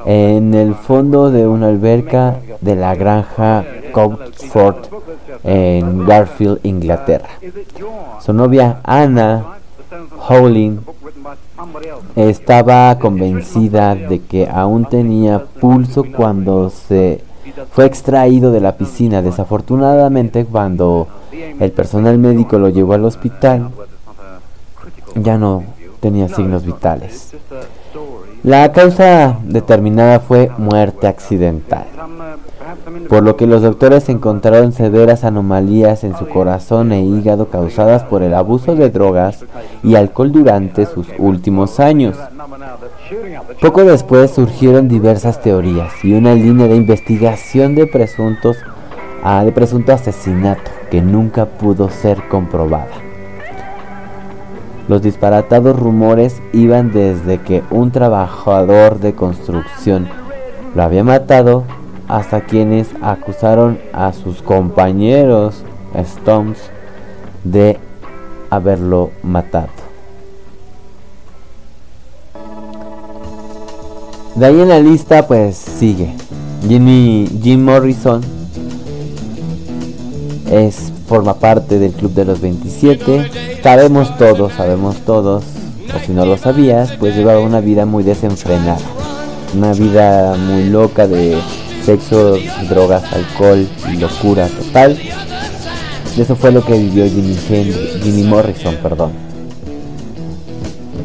en 0.05 0.53
el 0.53 0.75
fondo 0.75 1.31
de 1.31 1.47
una 1.47 1.69
alberca 1.69 2.37
de 2.61 2.75
la 2.75 2.93
granja 2.93 3.65
Coutford 3.93 4.75
en 5.43 6.05
Garfield, 6.05 6.59
Inglaterra. 6.61 7.29
Su 8.19 8.31
novia 8.31 8.79
Anna 8.83 9.57
Howling 10.27 10.81
estaba 12.15 12.95
convencida 12.99 13.95
de 13.95 14.19
que 14.21 14.47
aún 14.47 14.85
tenía 14.85 15.43
pulso 15.59 16.03
cuando 16.15 16.69
se 16.69 17.27
fue 17.71 17.85
extraído 17.85 18.51
de 18.51 18.62
la 18.62 18.77
piscina. 18.77 19.21
Desafortunadamente, 19.21 20.45
cuando 20.45 21.07
el 21.59 21.71
personal 21.71 22.17
médico 22.17 22.57
lo 22.59 22.69
llevó 22.69 22.93
al 22.93 23.05
hospital, 23.05 23.69
ya 25.15 25.38
no 25.38 25.63
tenía 25.99 26.29
signos 26.29 26.65
vitales. 26.65 27.35
La 28.43 28.71
causa 28.71 29.39
determinada 29.43 30.21
fue 30.21 30.49
muerte 30.57 31.07
accidental, 31.07 31.85
por 33.08 33.23
lo 33.23 33.36
que 33.36 33.47
los 33.47 33.62
doctores 33.62 34.10
encontraron 34.10 34.71
severas 34.71 35.23
anomalías 35.23 36.03
en 36.03 36.15
su 36.17 36.27
corazón 36.27 36.91
e 36.91 37.03
hígado 37.03 37.47
causadas 37.49 38.03
por 38.03 38.23
el 38.23 38.34
abuso 38.34 38.75
de 38.75 38.89
drogas 38.89 39.45
y 39.84 39.95
alcohol 39.95 40.32
durante 40.32 40.86
sus 40.86 41.08
últimos 41.17 41.79
años. 41.79 42.17
Poco 43.62 43.84
después 43.84 44.32
surgieron 44.32 44.88
diversas 44.88 45.41
teorías 45.41 45.93
y 46.03 46.13
una 46.13 46.34
línea 46.34 46.67
de 46.67 46.75
investigación 46.75 47.75
de 47.75 47.88
presuntos 47.88 48.58
ah, 49.23 49.43
de 49.43 49.51
presunto 49.51 49.93
asesinato 49.93 50.71
que 50.89 51.01
nunca 51.01 51.45
pudo 51.45 51.89
ser 51.89 52.27
comprobada. 52.27 53.10
Los 54.88 55.03
disparatados 55.03 55.77
rumores 55.77 56.41
iban 56.51 56.91
desde 56.91 57.38
que 57.38 57.63
un 57.69 57.91
trabajador 57.91 58.99
de 58.99 59.13
construcción 59.13 60.08
lo 60.75 60.84
había 60.84 61.03
matado 61.03 61.63
hasta 62.09 62.41
quienes 62.41 62.89
acusaron 63.01 63.79
a 63.93 64.11
sus 64.11 64.41
compañeros 64.41 65.63
Stones 65.95 66.57
de 67.45 67.79
haberlo 68.49 69.11
matado. 69.23 69.69
De 74.35 74.45
ahí 74.45 74.59
en 74.59 74.69
la 74.69 74.79
lista 74.79 75.25
pues 75.27 75.55
sigue 75.55 76.13
Jimmy 76.67 77.29
Jim 77.41 77.63
Morrison 77.63 78.21
es 80.51 80.91
forma 81.07 81.35
parte 81.35 81.79
del 81.79 81.91
club 81.91 82.13
de 82.13 82.25
los 82.25 82.41
27. 82.41 83.59
Sabemos 83.63 84.15
todos, 84.17 84.53
sabemos 84.53 84.97
todos, 84.97 85.43
o 85.95 85.99
si 86.05 86.11
no 86.11 86.25
lo 86.25 86.37
sabías, 86.37 86.93
pues 86.93 87.15
llevaba 87.15 87.39
una 87.39 87.59
vida 87.59 87.85
muy 87.85 88.03
desenfrenada. 88.03 88.79
Una 89.55 89.73
vida 89.73 90.35
muy 90.35 90.69
loca 90.69 91.07
de 91.07 91.37
sexo, 91.83 92.37
drogas, 92.69 93.03
alcohol 93.11 93.67
y 93.91 93.97
locura 93.97 94.47
total. 94.47 94.97
Eso 96.17 96.35
fue 96.35 96.51
lo 96.51 96.63
que 96.63 96.73
vivió 96.73 97.05
Jimmy, 97.05 97.35
Jimmy 98.03 98.23
Morrison, 98.23 98.75
perdón. 98.81 99.11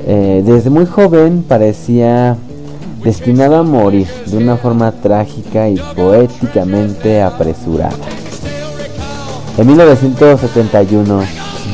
Eh, 0.07 0.43
desde 0.45 0.71
muy 0.71 0.87
joven 0.87 1.45
parecía 1.47 2.37
destinado 3.03 3.57
a 3.57 3.63
morir 3.63 4.09
de 4.27 4.37
una 4.37 4.57
forma 4.57 4.93
trágica 4.93 5.69
y 5.69 5.77
poéticamente 5.95 7.23
apresurada. 7.23 7.95
En 9.57 9.67
1971, 9.67 11.23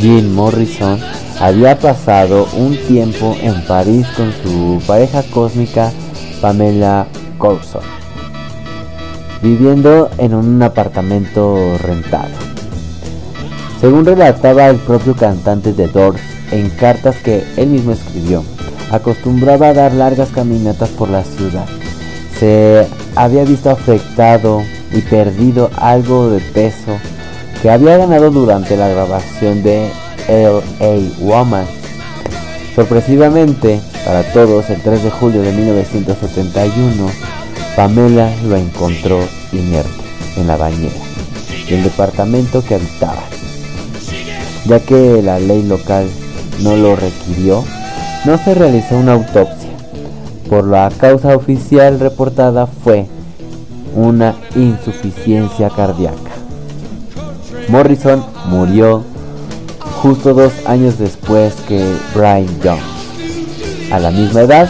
Jim 0.01 0.35
Morrison 0.35 0.99
había 1.41 1.79
pasado 1.79 2.47
un 2.57 2.77
tiempo 2.77 3.35
en 3.41 3.63
París 3.63 4.07
con 4.17 4.31
su 4.43 4.87
pareja 4.87 5.23
cósmica 5.33 5.91
Pamela 6.41 7.07
Coulson, 7.39 7.81
viviendo 9.43 10.11
en 10.19 10.35
un 10.35 10.63
apartamento 10.63 11.77
rentado. 11.79 12.35
Según 13.81 14.05
relataba 14.05 14.69
el 14.69 14.77
propio 14.77 15.15
cantante 15.17 15.73
de 15.73 15.89
Doors 15.89 16.21
en 16.51 16.69
cartas 16.71 17.17
que 17.17 17.45
él 17.57 17.69
mismo 17.69 17.93
escribió, 17.93 18.45
acostumbraba 18.91 19.69
a 19.69 19.75
dar 19.75 19.93
largas 19.93 20.31
caminatas 20.31 20.91
por 20.91 21.09
la 21.09 21.25
ciudad. 21.25 21.67
Se 22.39 22.87
había 23.17 23.45
visto 23.45 23.71
afectado 23.71 24.63
y 24.93 25.01
perdido 25.01 25.71
algo 25.77 26.31
de 26.31 26.41
peso 26.41 26.99
que 27.63 27.71
había 27.71 27.97
ganado 27.97 28.31
durante 28.31 28.77
la 28.77 28.89
grabación 28.89 29.63
de 29.63 29.91
L.A. 30.29 31.25
Woman. 31.25 31.67
Sorpresivamente, 32.75 33.81
para 34.05 34.23
todos, 34.33 34.71
el 34.71 34.81
3 34.81 35.05
de 35.05 35.11
julio 35.11 35.43
de 35.43 35.53
1971, 35.53 37.07
Pamela 37.81 38.31
lo 38.47 38.57
encontró 38.57 39.21
inerte 39.53 40.05
en 40.37 40.47
la 40.49 40.59
bañera 40.59 41.01
del 41.67 41.83
departamento 41.83 42.63
que 42.63 42.75
habitaba. 42.75 43.23
Ya 44.67 44.81
que 44.81 45.23
la 45.23 45.39
ley 45.39 45.63
local 45.63 46.07
no 46.63 46.77
lo 46.77 46.95
requirió, 46.95 47.65
no 48.27 48.37
se 48.37 48.53
realizó 48.53 48.97
una 48.99 49.15
autopsia. 49.15 49.71
Por 50.51 50.67
la 50.67 50.91
causa 50.91 51.35
oficial 51.35 51.99
reportada 51.99 52.67
fue 52.67 53.07
una 53.97 54.35
insuficiencia 54.55 55.71
cardíaca. 55.71 56.33
Morrison 57.69 58.23
murió 58.51 59.05
justo 60.03 60.35
dos 60.35 60.53
años 60.67 60.99
después 60.99 61.55
que 61.67 61.83
Brian 62.15 62.47
Jones. 62.63 63.91
A 63.91 63.99
la 63.99 64.11
misma 64.11 64.43
edad, 64.43 64.69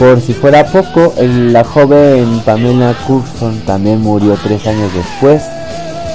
por 0.00 0.18
si 0.22 0.32
fuera 0.32 0.64
poco, 0.64 1.12
la 1.18 1.62
joven 1.62 2.40
Pamela 2.46 2.94
Curson 3.06 3.60
también 3.66 4.00
murió 4.00 4.34
tres 4.42 4.66
años 4.66 4.90
después, 4.94 5.42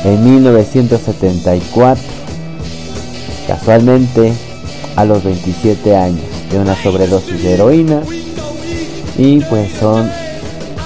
en 0.04 0.24
1974, 0.24 2.04
casualmente 3.48 4.34
a 4.96 5.06
los 5.06 5.24
27 5.24 5.96
años, 5.96 6.26
de 6.50 6.58
una 6.58 6.76
sobredosis 6.82 7.44
de 7.44 7.54
heroína. 7.54 8.02
Y 9.20 9.42
pues 9.42 9.72
son 9.80 10.10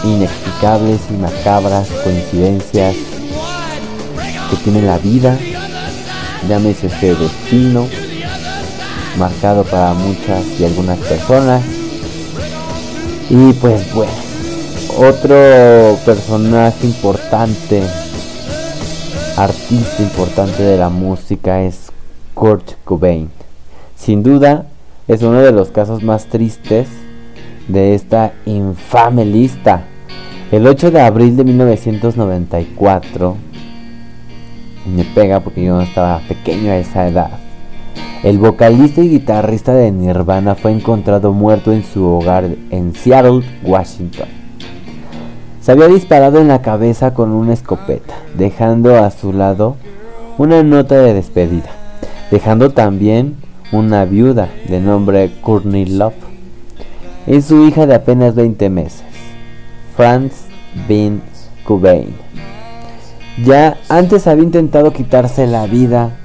inexplicables 0.03 0.99
y 1.09 1.13
macabras 1.13 1.88
coincidencias 2.03 2.95
que 4.49 4.57
tiene 4.62 4.81
la 4.81 4.97
vida, 4.97 5.38
llámese 6.49 6.88
ese 6.88 7.15
destino, 7.15 7.88
marcado 9.17 9.63
para 9.63 9.93
muchas 9.93 10.43
y 10.59 10.65
algunas 10.65 10.97
personas. 10.97 11.78
Y 13.29 13.53
pues 13.53 13.93
bueno, 13.93 14.11
otro 14.97 15.99
personaje 16.03 16.87
importante, 16.87 17.83
artista 19.37 20.01
importante 20.01 20.63
de 20.63 20.77
la 20.77 20.89
música 20.89 21.61
es 21.61 21.91
Kurt 22.33 22.71
Cobain. 22.83 23.29
Sin 23.95 24.23
duda, 24.23 24.65
es 25.07 25.21
uno 25.21 25.41
de 25.41 25.51
los 25.51 25.69
casos 25.69 26.01
más 26.01 26.25
tristes 26.25 26.87
de 27.67 27.93
esta 27.93 28.33
infame 28.47 29.25
lista. 29.25 29.83
El 30.51 30.65
8 30.65 30.89
de 30.89 31.01
abril 31.01 31.37
de 31.37 31.43
1994, 31.43 33.37
me 34.95 35.03
pega 35.03 35.39
porque 35.39 35.65
yo 35.65 35.79
estaba 35.81 36.19
pequeño 36.27 36.71
a 36.71 36.77
esa 36.77 37.07
edad. 37.07 37.48
El 38.23 38.38
vocalista 38.38 39.01
y 39.01 39.09
guitarrista 39.09 39.73
de 39.73 39.91
Nirvana 39.91 40.55
fue 40.55 40.71
encontrado 40.71 41.31
muerto 41.31 41.71
en 41.71 41.85
su 41.85 42.05
hogar 42.05 42.49
en 42.69 42.93
Seattle, 42.93 43.43
Washington. 43.63 44.27
Se 45.62 45.71
había 45.71 45.88
disparado 45.88 46.41
en 46.41 46.49
la 46.49 46.62
cabeza 46.62 47.13
con 47.13 47.31
una 47.31 47.53
escopeta, 47.53 48.15
dejando 48.35 48.97
a 48.97 49.09
su 49.12 49.31
lado 49.31 49.77
una 50.38 50.63
nota 50.63 50.95
de 50.95 51.13
despedida, 51.13 51.69
dejando 52.29 52.71
también 52.71 53.35
una 53.71 54.03
viuda 54.03 54.49
de 54.67 54.81
nombre 54.81 55.31
Courtney 55.41 55.85
Love 55.85 56.13
y 57.25 57.41
su 57.41 57.65
hija 57.65 57.85
de 57.85 57.95
apenas 57.95 58.35
20 58.35 58.69
meses, 58.69 59.03
Franz 59.95 60.33
Vince 60.88 61.23
Cobain. 61.63 62.15
Ya 63.45 63.77
antes 63.88 64.27
había 64.27 64.43
intentado 64.43 64.91
quitarse 64.91 65.47
la 65.47 65.65
vida 65.67 66.18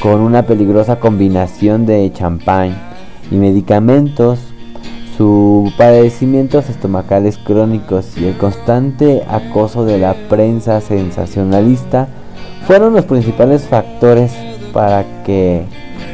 con 0.00 0.20
una 0.20 0.46
peligrosa 0.46 1.00
combinación 1.00 1.86
de 1.86 2.10
champán 2.12 2.76
y 3.30 3.36
medicamentos, 3.36 4.38
su 5.16 5.72
padecimientos 5.76 6.68
estomacales 6.68 7.38
crónicos 7.38 8.16
y 8.18 8.26
el 8.26 8.36
constante 8.36 9.22
acoso 9.28 9.84
de 9.84 9.98
la 9.98 10.14
prensa 10.28 10.80
sensacionalista 10.80 12.08
fueron 12.66 12.94
los 12.94 13.04
principales 13.04 13.62
factores 13.62 14.32
para 14.72 15.04
que 15.24 15.64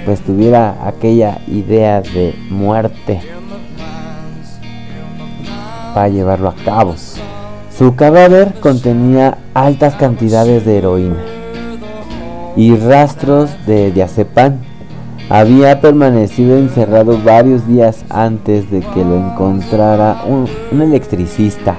pues 0.05 0.21
tuviera 0.21 0.87
aquella 0.87 1.39
idea 1.47 2.01
de 2.01 2.35
muerte 2.51 3.21
para 5.95 6.09
llevarlo 6.09 6.49
a 6.49 6.55
cabo. 6.65 6.95
Su 7.77 7.95
cadáver 7.95 8.55
contenía 8.61 9.39
altas 9.55 9.95
cantidades 9.95 10.65
de 10.65 10.79
heroína 10.79 11.40
y 12.57 12.77
rastros 12.77 13.51
de 13.67 13.93
diazepam. 13.93 14.59
Había 15.29 15.81
permanecido 15.81 16.57
encerrado 16.59 17.19
varios 17.23 17.67
días 17.69 18.05
antes 18.09 18.71
de 18.71 18.81
que 18.81 19.05
lo 19.05 19.17
encontrara 19.17 20.25
un, 20.27 20.49
un 20.73 20.83
electricista 20.83 21.77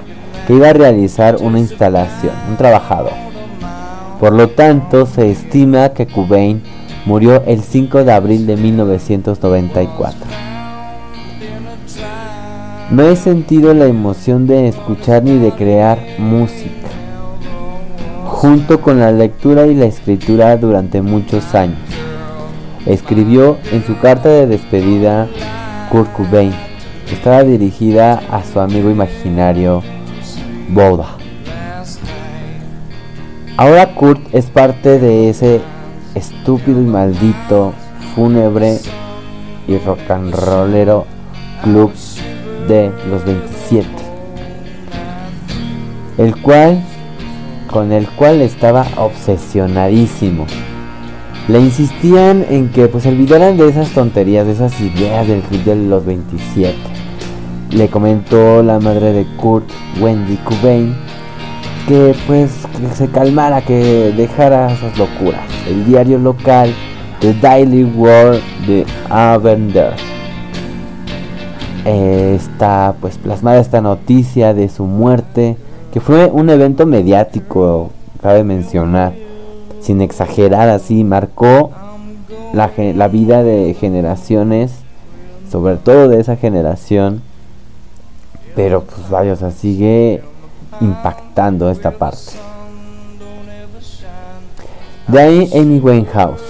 que 0.48 0.54
iba 0.54 0.70
a 0.70 0.74
realizar 0.74 1.38
una 1.42 1.60
instalación, 1.60 2.34
un 2.50 2.56
trabajador. 2.56 3.14
Por 4.20 4.34
lo 4.34 4.50
tanto, 4.50 5.06
se 5.06 5.32
estima 5.32 5.90
que 5.90 6.08
Cobain 6.08 6.62
murió 7.06 7.44
el 7.46 7.62
5 7.62 8.04
de 8.04 8.14
abril 8.14 8.46
de 8.48 8.56
1994. 8.56 10.20
No 12.92 13.04
he 13.04 13.16
sentido 13.16 13.74
la 13.74 13.86
emoción 13.86 14.48
de 14.48 14.68
escuchar 14.68 15.24
ni 15.24 15.40
de 15.40 15.52
crear 15.52 15.98
música, 16.18 16.81
junto 18.42 18.82
con 18.82 19.00
la 19.00 19.12
lectura 19.12 19.68
y 19.68 19.76
la 19.76 19.86
escritura 19.86 20.58
durante 20.58 21.04
muchos 21.04 21.54
años. 21.54 21.78
Escribió 22.88 23.60
en 23.72 23.86
su 23.86 24.00
carta 24.00 24.30
de 24.30 24.48
despedida 24.48 25.28
Kurt 25.92 26.12
Cobain, 26.14 26.52
estaba 27.14 27.44
dirigida 27.44 28.20
a 28.32 28.44
su 28.44 28.60
amigo 28.60 28.90
imaginario 28.90 29.84
Boda. 30.70 31.18
Ahora 33.58 33.94
Kurt 33.94 34.22
es 34.34 34.46
parte 34.46 34.98
de 34.98 35.30
ese 35.30 35.62
estúpido 36.16 36.82
y 36.82 36.86
maldito, 36.86 37.74
fúnebre 38.16 38.80
y 39.68 39.78
rock 39.78 40.10
and 40.10 40.34
rollero 40.34 41.06
club 41.62 41.92
de 42.68 42.92
los 43.08 43.24
27, 43.24 43.88
el 46.18 46.36
cual 46.42 46.84
con 47.72 47.92
el 47.92 48.08
cual 48.10 48.42
estaba 48.42 48.86
obsesionadísimo. 48.98 50.46
Le 51.48 51.60
insistían 51.60 52.46
en 52.50 52.70
que 52.70 52.88
pues 52.88 53.06
olvidaran 53.06 53.58
de 53.58 53.68
esas 53.68 53.90
tonterías, 53.92 54.46
de 54.46 54.54
esas 54.54 54.80
ideas 54.80 55.28
del 55.28 55.42
club 55.42 55.64
de 55.64 55.76
los 55.76 56.06
27. 56.06 56.76
Le 57.72 57.88
comentó 57.88 58.62
la 58.62 58.80
madre 58.80 59.14
de 59.14 59.26
Kurt, 59.38 59.66
Wendy 60.00 60.38
Cobain, 60.38 60.96
que 61.88 62.14
pues 62.28 62.52
que 62.80 62.96
se 62.96 63.08
calmara, 63.08 63.62
que 63.62 64.14
dejara 64.16 64.72
esas 64.72 64.98
locuras. 64.98 65.42
El 65.68 65.86
diario 65.86 66.20
local, 66.20 66.74
The 67.22 67.34
Daily 67.34 67.86
World 67.86 68.42
de 68.68 68.86
Avender, 69.10 69.94
está 71.86 72.94
pues 73.02 73.18
plasmada 73.18 73.60
esta 73.60 73.82
noticia 73.82 74.54
de 74.54 74.70
su 74.70 74.86
muerte, 74.86 75.58
que 75.92 76.00
fue 76.00 76.28
un 76.28 76.50
evento 76.50 76.86
mediático, 76.86 77.90
cabe 78.22 78.44
mencionar, 78.44 79.14
sin 79.82 80.02
exagerar 80.02 80.70
así, 80.70 81.04
marcó 81.04 81.72
la, 82.54 82.72
la 82.96 83.08
vida 83.08 83.44
de 83.44 83.74
generaciones, 83.74 84.72
sobre 85.52 85.76
todo 85.76 86.08
de 86.08 86.22
esa 86.22 86.38
generación, 86.38 87.22
pero 88.56 88.84
pues 88.84 89.10
vaya, 89.10 89.34
o 89.34 89.36
sea, 89.36 89.52
sigue 89.52 90.22
impactando 90.80 91.70
esta 91.70 91.92
parte. 91.92 92.32
De 95.08 95.20
ahí 95.20 95.50
Amy 95.54 95.80
Winehouse. 95.80 96.42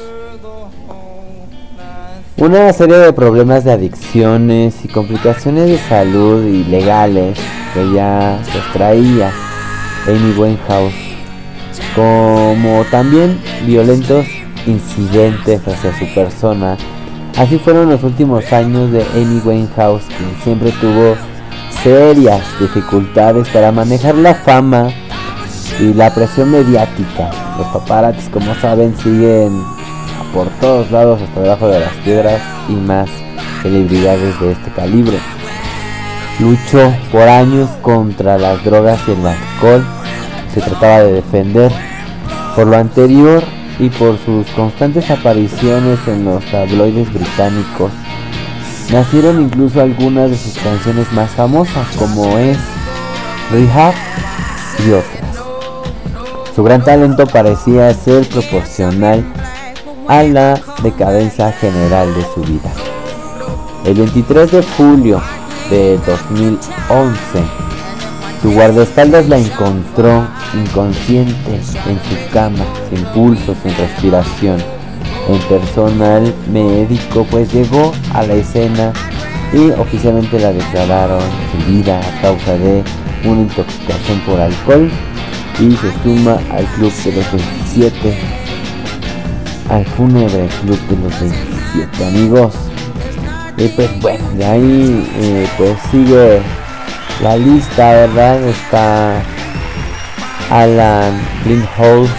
Una 2.38 2.72
serie 2.74 2.98
de 2.98 3.14
problemas 3.14 3.64
de 3.64 3.72
adicciones 3.72 4.84
y 4.84 4.88
complicaciones 4.88 5.68
de 5.68 5.78
salud 5.78 6.44
y 6.46 6.64
legales 6.64 7.40
que 7.74 7.92
ya 7.94 8.40
pues 8.52 8.64
traía 8.74 9.32
Amy 10.08 10.34
Winehouse, 10.38 10.94
como 11.96 12.84
también 12.92 13.40
violentos 13.66 14.26
incidentes 14.66 15.62
hacia 15.68 15.98
su 15.98 16.06
persona. 16.14 16.78
Así 17.38 17.58
fueron 17.58 17.90
los 17.90 18.04
últimos 18.04 18.52
años 18.52 18.92
de 18.92 19.04
Amy 19.16 19.42
Winehouse, 19.44 20.04
quien 20.18 20.36
siempre 20.44 20.72
tuvo 20.82 21.16
serias 21.84 22.42
dificultades 22.60 23.48
para 23.50 23.72
manejar 23.72 24.16
la 24.16 24.36
fama 24.36 24.90
y 25.80 25.94
la 25.94 26.14
presión 26.14 26.52
mediática. 26.52 27.30
Los 27.58 27.68
paparazzis, 27.68 28.30
como 28.30 28.54
saben, 28.56 28.96
siguen 28.98 29.64
por 30.34 30.48
todos 30.60 30.92
lados 30.92 31.22
hasta 31.22 31.42
debajo 31.42 31.68
de 31.68 31.80
las 31.80 31.94
piedras 32.04 32.42
y 32.70 32.74
más 32.74 33.10
celebridades 33.62 34.40
de 34.40 34.52
este 34.52 34.72
calibre. 34.72 35.18
Luchó 36.42 36.92
por 37.12 37.30
años 37.30 37.70
contra 37.84 38.36
las 38.36 38.64
drogas 38.64 39.00
y 39.08 39.12
el 39.12 39.28
alcohol. 39.28 39.86
Se 40.52 40.60
trataba 40.60 41.02
de 41.02 41.14
defender. 41.14 41.72
Por 42.56 42.66
lo 42.66 42.78
anterior 42.78 43.44
y 43.78 43.90
por 43.90 44.18
sus 44.26 44.48
constantes 44.56 45.12
apariciones 45.12 46.00
en 46.08 46.26
los 46.26 46.44
tabloides 46.46 47.14
británicos, 47.14 47.92
nacieron 48.92 49.40
incluso 49.40 49.82
algunas 49.82 50.32
de 50.32 50.38
sus 50.38 50.56
canciones 50.56 51.12
más 51.14 51.30
famosas 51.30 51.88
como 51.96 52.38
es 52.40 52.58
Rehab 53.52 53.94
y 54.84 54.92
otras. 54.92 55.46
Su 56.56 56.64
gran 56.64 56.84
talento 56.84 57.28
parecía 57.28 57.94
ser 57.94 58.28
proporcional 58.28 59.24
a 60.08 60.24
la 60.24 60.60
decadencia 60.82 61.52
general 61.52 62.14
de 62.16 62.24
su 62.34 62.42
vida. 62.42 62.72
El 63.86 63.94
23 63.94 64.52
de 64.52 64.64
julio 64.76 65.22
de 65.72 65.98
2011, 66.06 67.18
su 68.42 68.52
guardaespaldas 68.52 69.30
la 69.30 69.38
encontró 69.38 70.28
inconsciente 70.54 71.56
en 71.56 71.64
su 71.64 72.34
cama, 72.34 72.66
sin 72.90 73.06
pulso, 73.06 73.56
sin 73.64 73.76
respiración. 73.78 74.58
El 75.30 75.40
personal 75.44 76.34
médico 76.52 77.26
pues 77.32 77.54
llegó 77.54 77.94
a 78.14 78.24
la 78.24 78.34
escena 78.34 78.92
y 79.54 79.72
oficialmente 79.72 80.40
la 80.40 80.52
declararon 80.52 81.22
sin 81.52 81.78
vida 81.78 82.02
a 82.02 82.22
causa 82.22 82.58
de 82.58 82.84
una 83.24 83.42
intoxicación 83.42 84.20
por 84.26 84.42
alcohol 84.42 84.92
y 85.58 85.72
se 85.72 86.04
suma 86.04 86.38
al 86.52 86.66
club 86.76 86.92
de 86.92 87.12
los 87.14 87.32
27 87.32 88.18
al 89.70 89.86
fúnebre 89.86 90.50
club 90.64 90.80
de 90.90 90.98
los 90.98 91.20
27 91.22 92.06
amigos 92.08 92.71
y 93.62 93.68
pues 93.70 93.90
bueno 94.00 94.28
de 94.34 94.46
ahí 94.46 95.10
eh, 95.18 95.48
pues 95.58 95.78
sigue 95.92 96.42
la 97.22 97.38
lista 97.38 97.92
verdad 97.92 98.44
está 98.44 99.22
Alan 100.50 101.14
Lindholm 101.46 102.10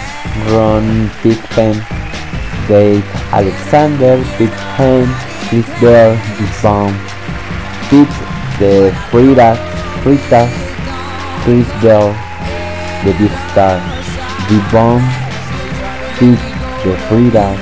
Ron 0.49 1.11
Pickpen 1.21 1.83
Dave 2.69 3.03
Alexander 3.31 4.17
Big 4.39 4.51
Pen 4.77 5.05
Chris 5.49 5.65
Bell 5.81 6.17
Bomb 6.61 6.93
Pete 7.89 8.13
de 8.59 8.93
Fritas 9.11 9.59
Fritas 10.03 10.49
Chris 11.43 11.67
Bell 11.81 12.13
The 13.03 13.11
Big 13.19 13.31
Star 13.49 13.79
Bomb 14.71 15.01
Pete 16.19 16.53
de 16.83 16.93
Frida, 17.07 17.55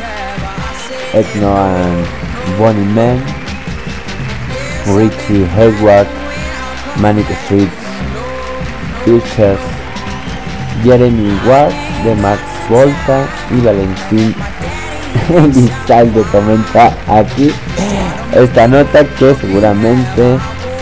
Ethno 1.13 1.55
and 1.55 2.57
Bonnie 2.57 2.85
Man, 2.95 3.40
Richie 4.87 5.45
Hayward, 5.55 6.07
Manic 6.99 7.29
Street, 7.45 7.69
Pictures, 9.05 9.59
Jeremy 10.83 11.39
Ward 11.47 11.73
de 12.03 12.15
Max 12.15 12.41
Volta 12.69 13.25
y 13.51 13.61
Valentín 13.61 14.35
Lizalde 15.53 16.21
comenta 16.31 16.93
aquí 17.07 17.51
esta 18.33 18.67
nota 18.67 19.03
que 19.03 19.35
seguramente 19.35 20.37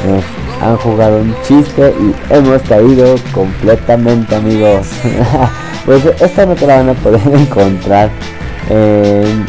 nos 0.06 0.24
han 0.62 0.78
jugado 0.78 1.18
un 1.20 1.36
chiste 1.48 1.94
y 2.00 2.34
hemos 2.34 2.62
caído 2.64 3.16
completamente 3.34 4.36
amigos. 4.36 4.88
pues 5.86 6.06
esta 6.20 6.46
nota 6.46 6.66
la 6.66 6.78
van 6.78 6.90
a 6.90 6.94
poder 6.94 7.22
encontrar 7.34 8.10
en 8.70 9.46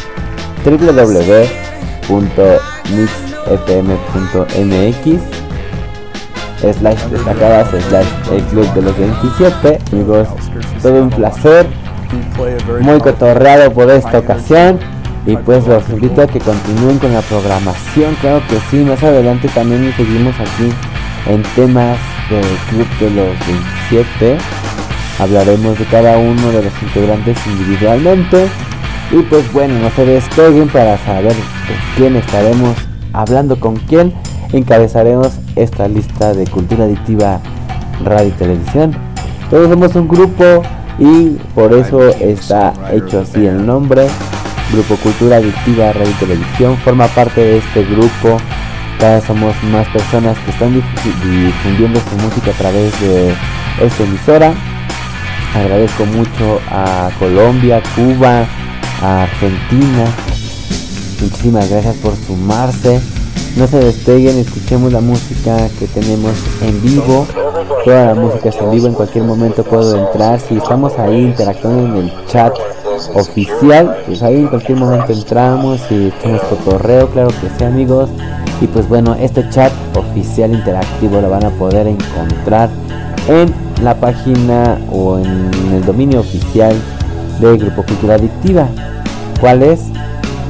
www.mixfm.mx 3.46 5.20
slash 6.78 7.02
destacadas 7.10 7.68
slash 7.88 8.06
el 8.32 8.42
club 8.44 8.72
de 8.74 8.82
los 8.82 8.98
27 8.98 9.78
amigos 9.92 10.28
todo 10.82 11.02
un 11.02 11.10
placer 11.10 11.66
muy 12.80 12.98
cotorreado 12.98 13.72
por 13.72 13.90
esta 13.90 14.18
ocasión. 14.18 14.78
Y 15.26 15.36
pues 15.36 15.66
los 15.66 15.86
invito 15.90 16.22
a 16.22 16.26
que 16.26 16.38
continúen 16.38 16.98
con 16.98 17.12
la 17.12 17.20
programación 17.20 18.14
claro 18.20 18.42
que 18.48 18.58
sí. 18.70 18.78
Más 18.78 19.02
adelante 19.02 19.48
también 19.48 19.92
seguimos 19.94 20.34
aquí 20.40 20.72
en 21.26 21.42
temas 21.54 21.98
del 22.30 22.46
club 22.70 22.88
de 22.98 23.10
los 23.10 23.36
27 23.90 24.38
hablaremos 25.20 25.78
de 25.78 25.84
cada 25.84 26.16
uno 26.16 26.50
de 26.50 26.62
los 26.62 26.82
integrantes 26.82 27.36
individualmente. 27.46 28.48
Y 29.12 29.22
pues 29.22 29.52
bueno 29.52 29.74
no 29.78 29.90
se 29.90 30.06
despeguen 30.06 30.68
para 30.68 30.96
saber 30.98 31.34
quién 31.96 32.16
estaremos 32.16 32.76
hablando 33.12 33.58
con 33.58 33.76
quién 33.76 34.14
encabezaremos 34.52 35.32
esta 35.56 35.88
lista 35.88 36.32
de 36.32 36.46
cultura 36.46 36.84
adictiva 36.84 37.40
radio 38.04 38.28
y 38.28 38.32
televisión. 38.32 38.94
Todos 39.50 39.68
somos 39.68 39.94
un 39.94 40.08
grupo 40.08 40.62
y 40.98 41.30
por 41.54 41.72
eso 41.72 42.08
está 42.08 42.72
hecho 42.92 43.20
así 43.20 43.46
el 43.46 43.64
nombre. 43.64 44.06
Grupo 44.72 44.96
Cultura 44.96 45.36
Adictiva 45.36 45.92
Radio 45.92 46.10
y 46.10 46.24
Televisión 46.24 46.76
forma 46.78 47.08
parte 47.08 47.40
de 47.40 47.58
este 47.58 47.84
grupo. 47.84 48.36
Cada 49.00 49.16
vez 49.16 49.24
somos 49.24 49.54
más 49.64 49.88
personas 49.88 50.38
que 50.40 50.50
están 50.50 50.74
difundiendo 50.74 51.98
su 52.00 52.16
música 52.24 52.50
a 52.50 52.54
través 52.54 53.00
de 53.00 53.34
esta 53.82 54.04
emisora. 54.04 54.52
Agradezco 55.56 56.04
mucho 56.06 56.60
a 56.70 57.10
Colombia, 57.18 57.82
Cuba, 57.96 58.44
a 59.02 59.22
Argentina. 59.22 60.04
Muchísimas 61.20 61.68
gracias 61.68 61.96
por 61.96 62.14
sumarse. 62.26 63.00
No 63.56 63.66
se 63.66 63.78
despeguen, 63.78 64.38
escuchemos 64.38 64.92
la 64.92 65.00
música 65.00 65.68
que 65.78 65.86
tenemos 65.86 66.32
en 66.62 66.80
vivo. 66.82 67.26
Toda 67.84 68.06
la 68.06 68.14
música 68.14 68.48
está 68.48 68.64
en 68.64 68.70
vivo, 68.70 68.86
en 68.86 68.94
cualquier 68.94 69.24
momento 69.24 69.64
puedo 69.64 69.98
entrar. 69.98 70.40
Si 70.40 70.56
estamos 70.56 70.98
ahí 70.98 71.24
interactuando 71.24 71.98
en 71.98 72.04
el 72.04 72.26
chat 72.26 72.54
oficial, 73.14 73.96
pues 74.06 74.22
ahí 74.22 74.36
en 74.36 74.48
cualquier 74.48 74.78
momento 74.78 75.12
entramos 75.12 75.80
y 75.90 76.08
echamos 76.08 76.40
cotorreo, 76.42 77.08
claro 77.10 77.28
que 77.28 77.48
sí 77.58 77.64
amigos. 77.64 78.08
Y 78.60 78.66
pues 78.66 78.88
bueno, 78.88 79.14
este 79.14 79.48
chat 79.50 79.72
oficial 79.96 80.52
interactivo 80.52 81.20
lo 81.20 81.30
van 81.30 81.44
a 81.44 81.50
poder 81.50 81.86
encontrar 81.86 82.70
en 83.28 83.52
la 83.82 83.94
página 83.94 84.78
o 84.90 85.18
en 85.18 85.50
el 85.74 85.84
dominio 85.84 86.20
oficial 86.20 86.74
del 87.40 87.58
Grupo 87.58 87.82
Cultura 87.82 88.14
Adictiva. 88.14 88.68
¿Cuál 89.40 89.62
es? 89.62 89.80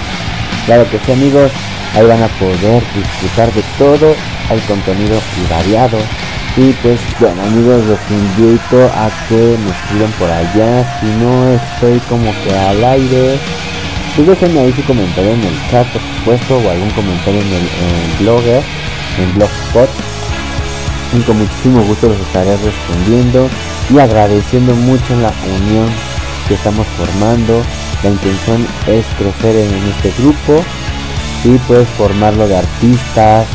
Claro 0.65 0.89
que 0.89 0.97
sí 0.99 1.12
amigos, 1.12 1.51
ahí 1.95 2.07
van 2.07 2.23
a 2.23 2.27
poder 2.27 2.81
disfrutar 2.95 3.53
de 3.53 3.62
todo 3.77 4.15
el 4.51 4.59
contenido 4.62 5.21
y 5.38 5.45
variado. 5.51 5.99
Y 6.57 6.71
pues 6.81 6.99
bueno 7.19 7.43
amigos, 7.43 7.85
los 7.85 7.99
invito 8.09 8.89
a 8.95 9.12
que 9.27 9.35
me 9.35 9.69
escriban 9.69 10.12
por 10.17 10.27
allá. 10.29 10.99
Si 10.99 11.05
no 11.05 11.49
estoy 11.49 11.99
como 12.09 12.33
que 12.43 12.57
al 12.57 12.83
aire, 12.83 13.38
pues 14.15 14.27
déjenme 14.27 14.62
ahí 14.62 14.73
su 14.73 14.83
comentario 14.83 15.31
en 15.31 15.43
el 15.43 15.55
chat, 15.69 15.85
por 15.88 16.01
supuesto, 16.01 16.57
o 16.57 16.69
algún 16.69 16.89
comentario 16.91 17.41
en 17.41 17.47
el, 17.47 17.63
en 17.63 18.17
blogger, 18.19 18.63
en 19.19 19.33
Blogspot. 19.35 19.89
Y 21.17 21.21
con 21.21 21.39
muchísimo 21.39 21.81
gusto 21.83 22.07
los 22.07 22.19
estaré 22.19 22.57
respondiendo 22.57 23.49
y 23.89 23.99
agradeciendo 23.99 24.75
mucho 24.75 25.15
la 25.21 25.32
unión 25.62 25.88
que 26.47 26.54
estamos 26.54 26.86
formando. 26.88 27.62
La 28.04 28.10
intención 28.10 28.65
es 28.88 29.06
crecer 29.17 29.56
en 29.56 29.73
este 29.89 30.12
grupo 30.21 30.63
y 31.43 31.58
pues 31.67 31.88
formarlo 31.89 32.47
de 32.47 32.58
artistas, 32.58 33.45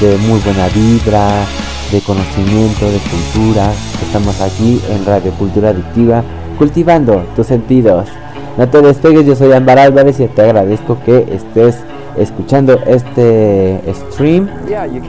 de 0.00 0.16
muy 0.18 0.40
buena 0.40 0.68
vibra, 0.68 1.44
de 1.90 2.00
conocimiento, 2.00 2.90
de 2.90 2.98
cultura. 2.98 3.72
Estamos 4.02 4.40
aquí 4.40 4.80
en 4.90 5.04
Radio 5.04 5.32
Cultura 5.32 5.70
Adictiva, 5.70 6.22
cultivando 6.58 7.24
tus 7.36 7.46
sentidos. 7.46 8.08
No 8.56 8.68
te 8.68 8.82
despegues, 8.82 9.26
yo 9.26 9.36
soy 9.36 9.52
Ámbar 9.52 9.78
Álvarez 9.78 10.20
y 10.20 10.26
te 10.26 10.42
agradezco 10.42 10.98
que 11.04 11.26
estés 11.32 11.76
escuchando 12.16 12.78
este 12.86 13.78
stream 13.94 14.48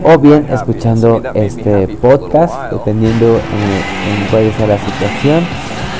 o 0.04 0.18
bien 0.18 0.48
escuchando 0.50 1.22
este 1.34 1.88
podcast, 2.00 2.72
dependiendo 2.72 3.36
en, 3.36 4.28
cuál 4.30 4.52
sea 4.58 4.68
la 4.68 4.78
situación. 4.78 5.46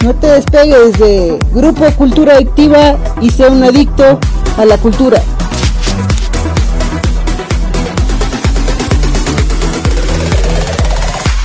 No 0.04 0.14
te 0.14 0.26
despegues 0.28 0.92
de 1.00 1.36
Grupo 1.52 1.84
Cultura 1.96 2.34
Adictiva 2.34 2.96
y 3.20 3.28
sea 3.28 3.48
un 3.48 3.64
adicto 3.64 4.20
a 4.56 4.64
la 4.64 4.78
cultura. 4.78 5.20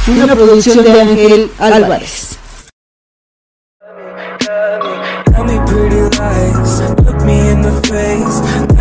Una 0.08 0.36
producción 0.36 0.84
de 0.84 1.02
Ángel 1.02 1.52
Álvarez. 1.58 2.31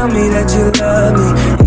Tell 0.00 0.08
me 0.08 0.28
that 0.30 0.50
you 0.54 0.70
love 0.80 1.12
me, 1.12 1.59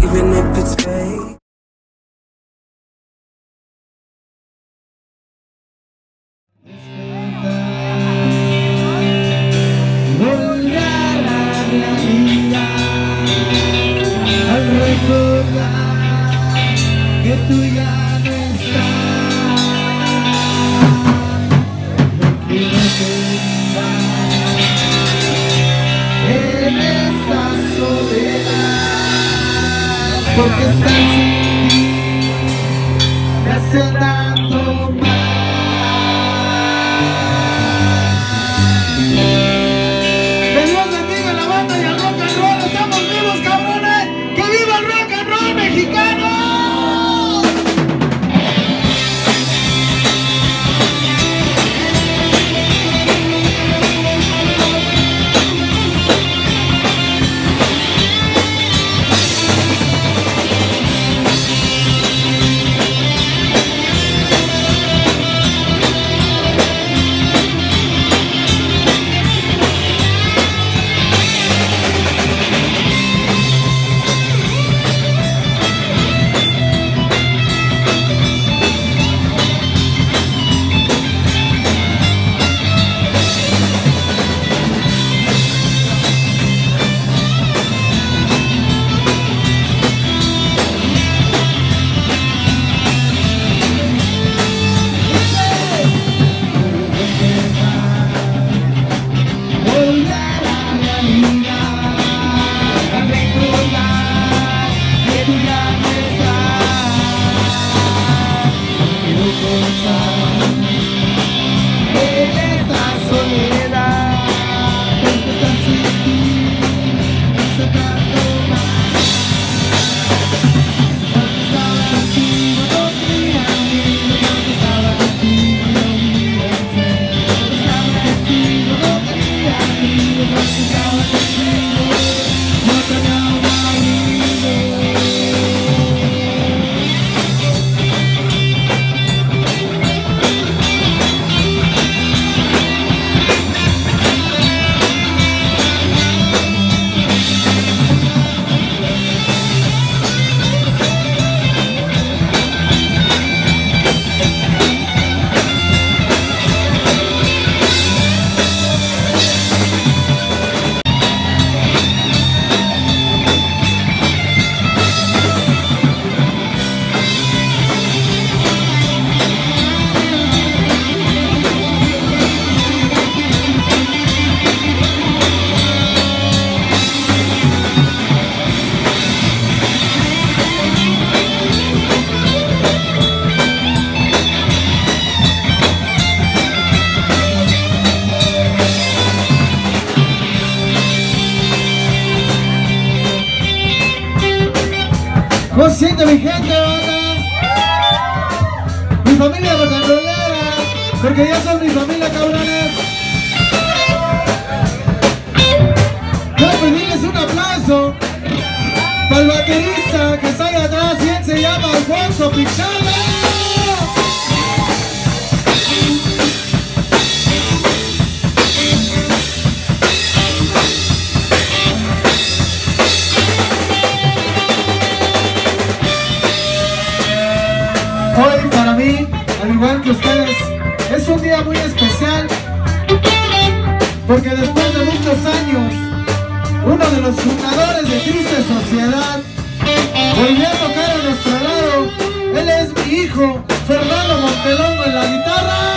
a 240.46 240.52
tocar 240.52 240.92
a 240.92 240.98
nuestro 241.04 241.40
lado. 241.40 241.92
Él 242.36 242.50
es 242.50 242.86
mi 242.86 242.94
hijo, 242.94 243.44
Fernando 243.68 244.18
Montelongo 244.18 244.84
en 244.86 244.96
la 244.96 245.06
guitarra. 245.06 245.74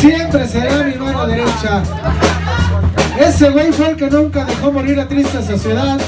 siempre 0.00 0.46
será 0.46 0.82
mi 0.84 0.94
mano 0.94 1.26
derecha. 1.26 1.82
Ese 3.18 3.50
güey 3.50 3.72
fue 3.72 3.90
el 3.90 3.96
que 3.96 4.10
nunca 4.10 4.46
construir 4.86 5.08
triste 5.08 5.42
sociedad. 5.42 5.98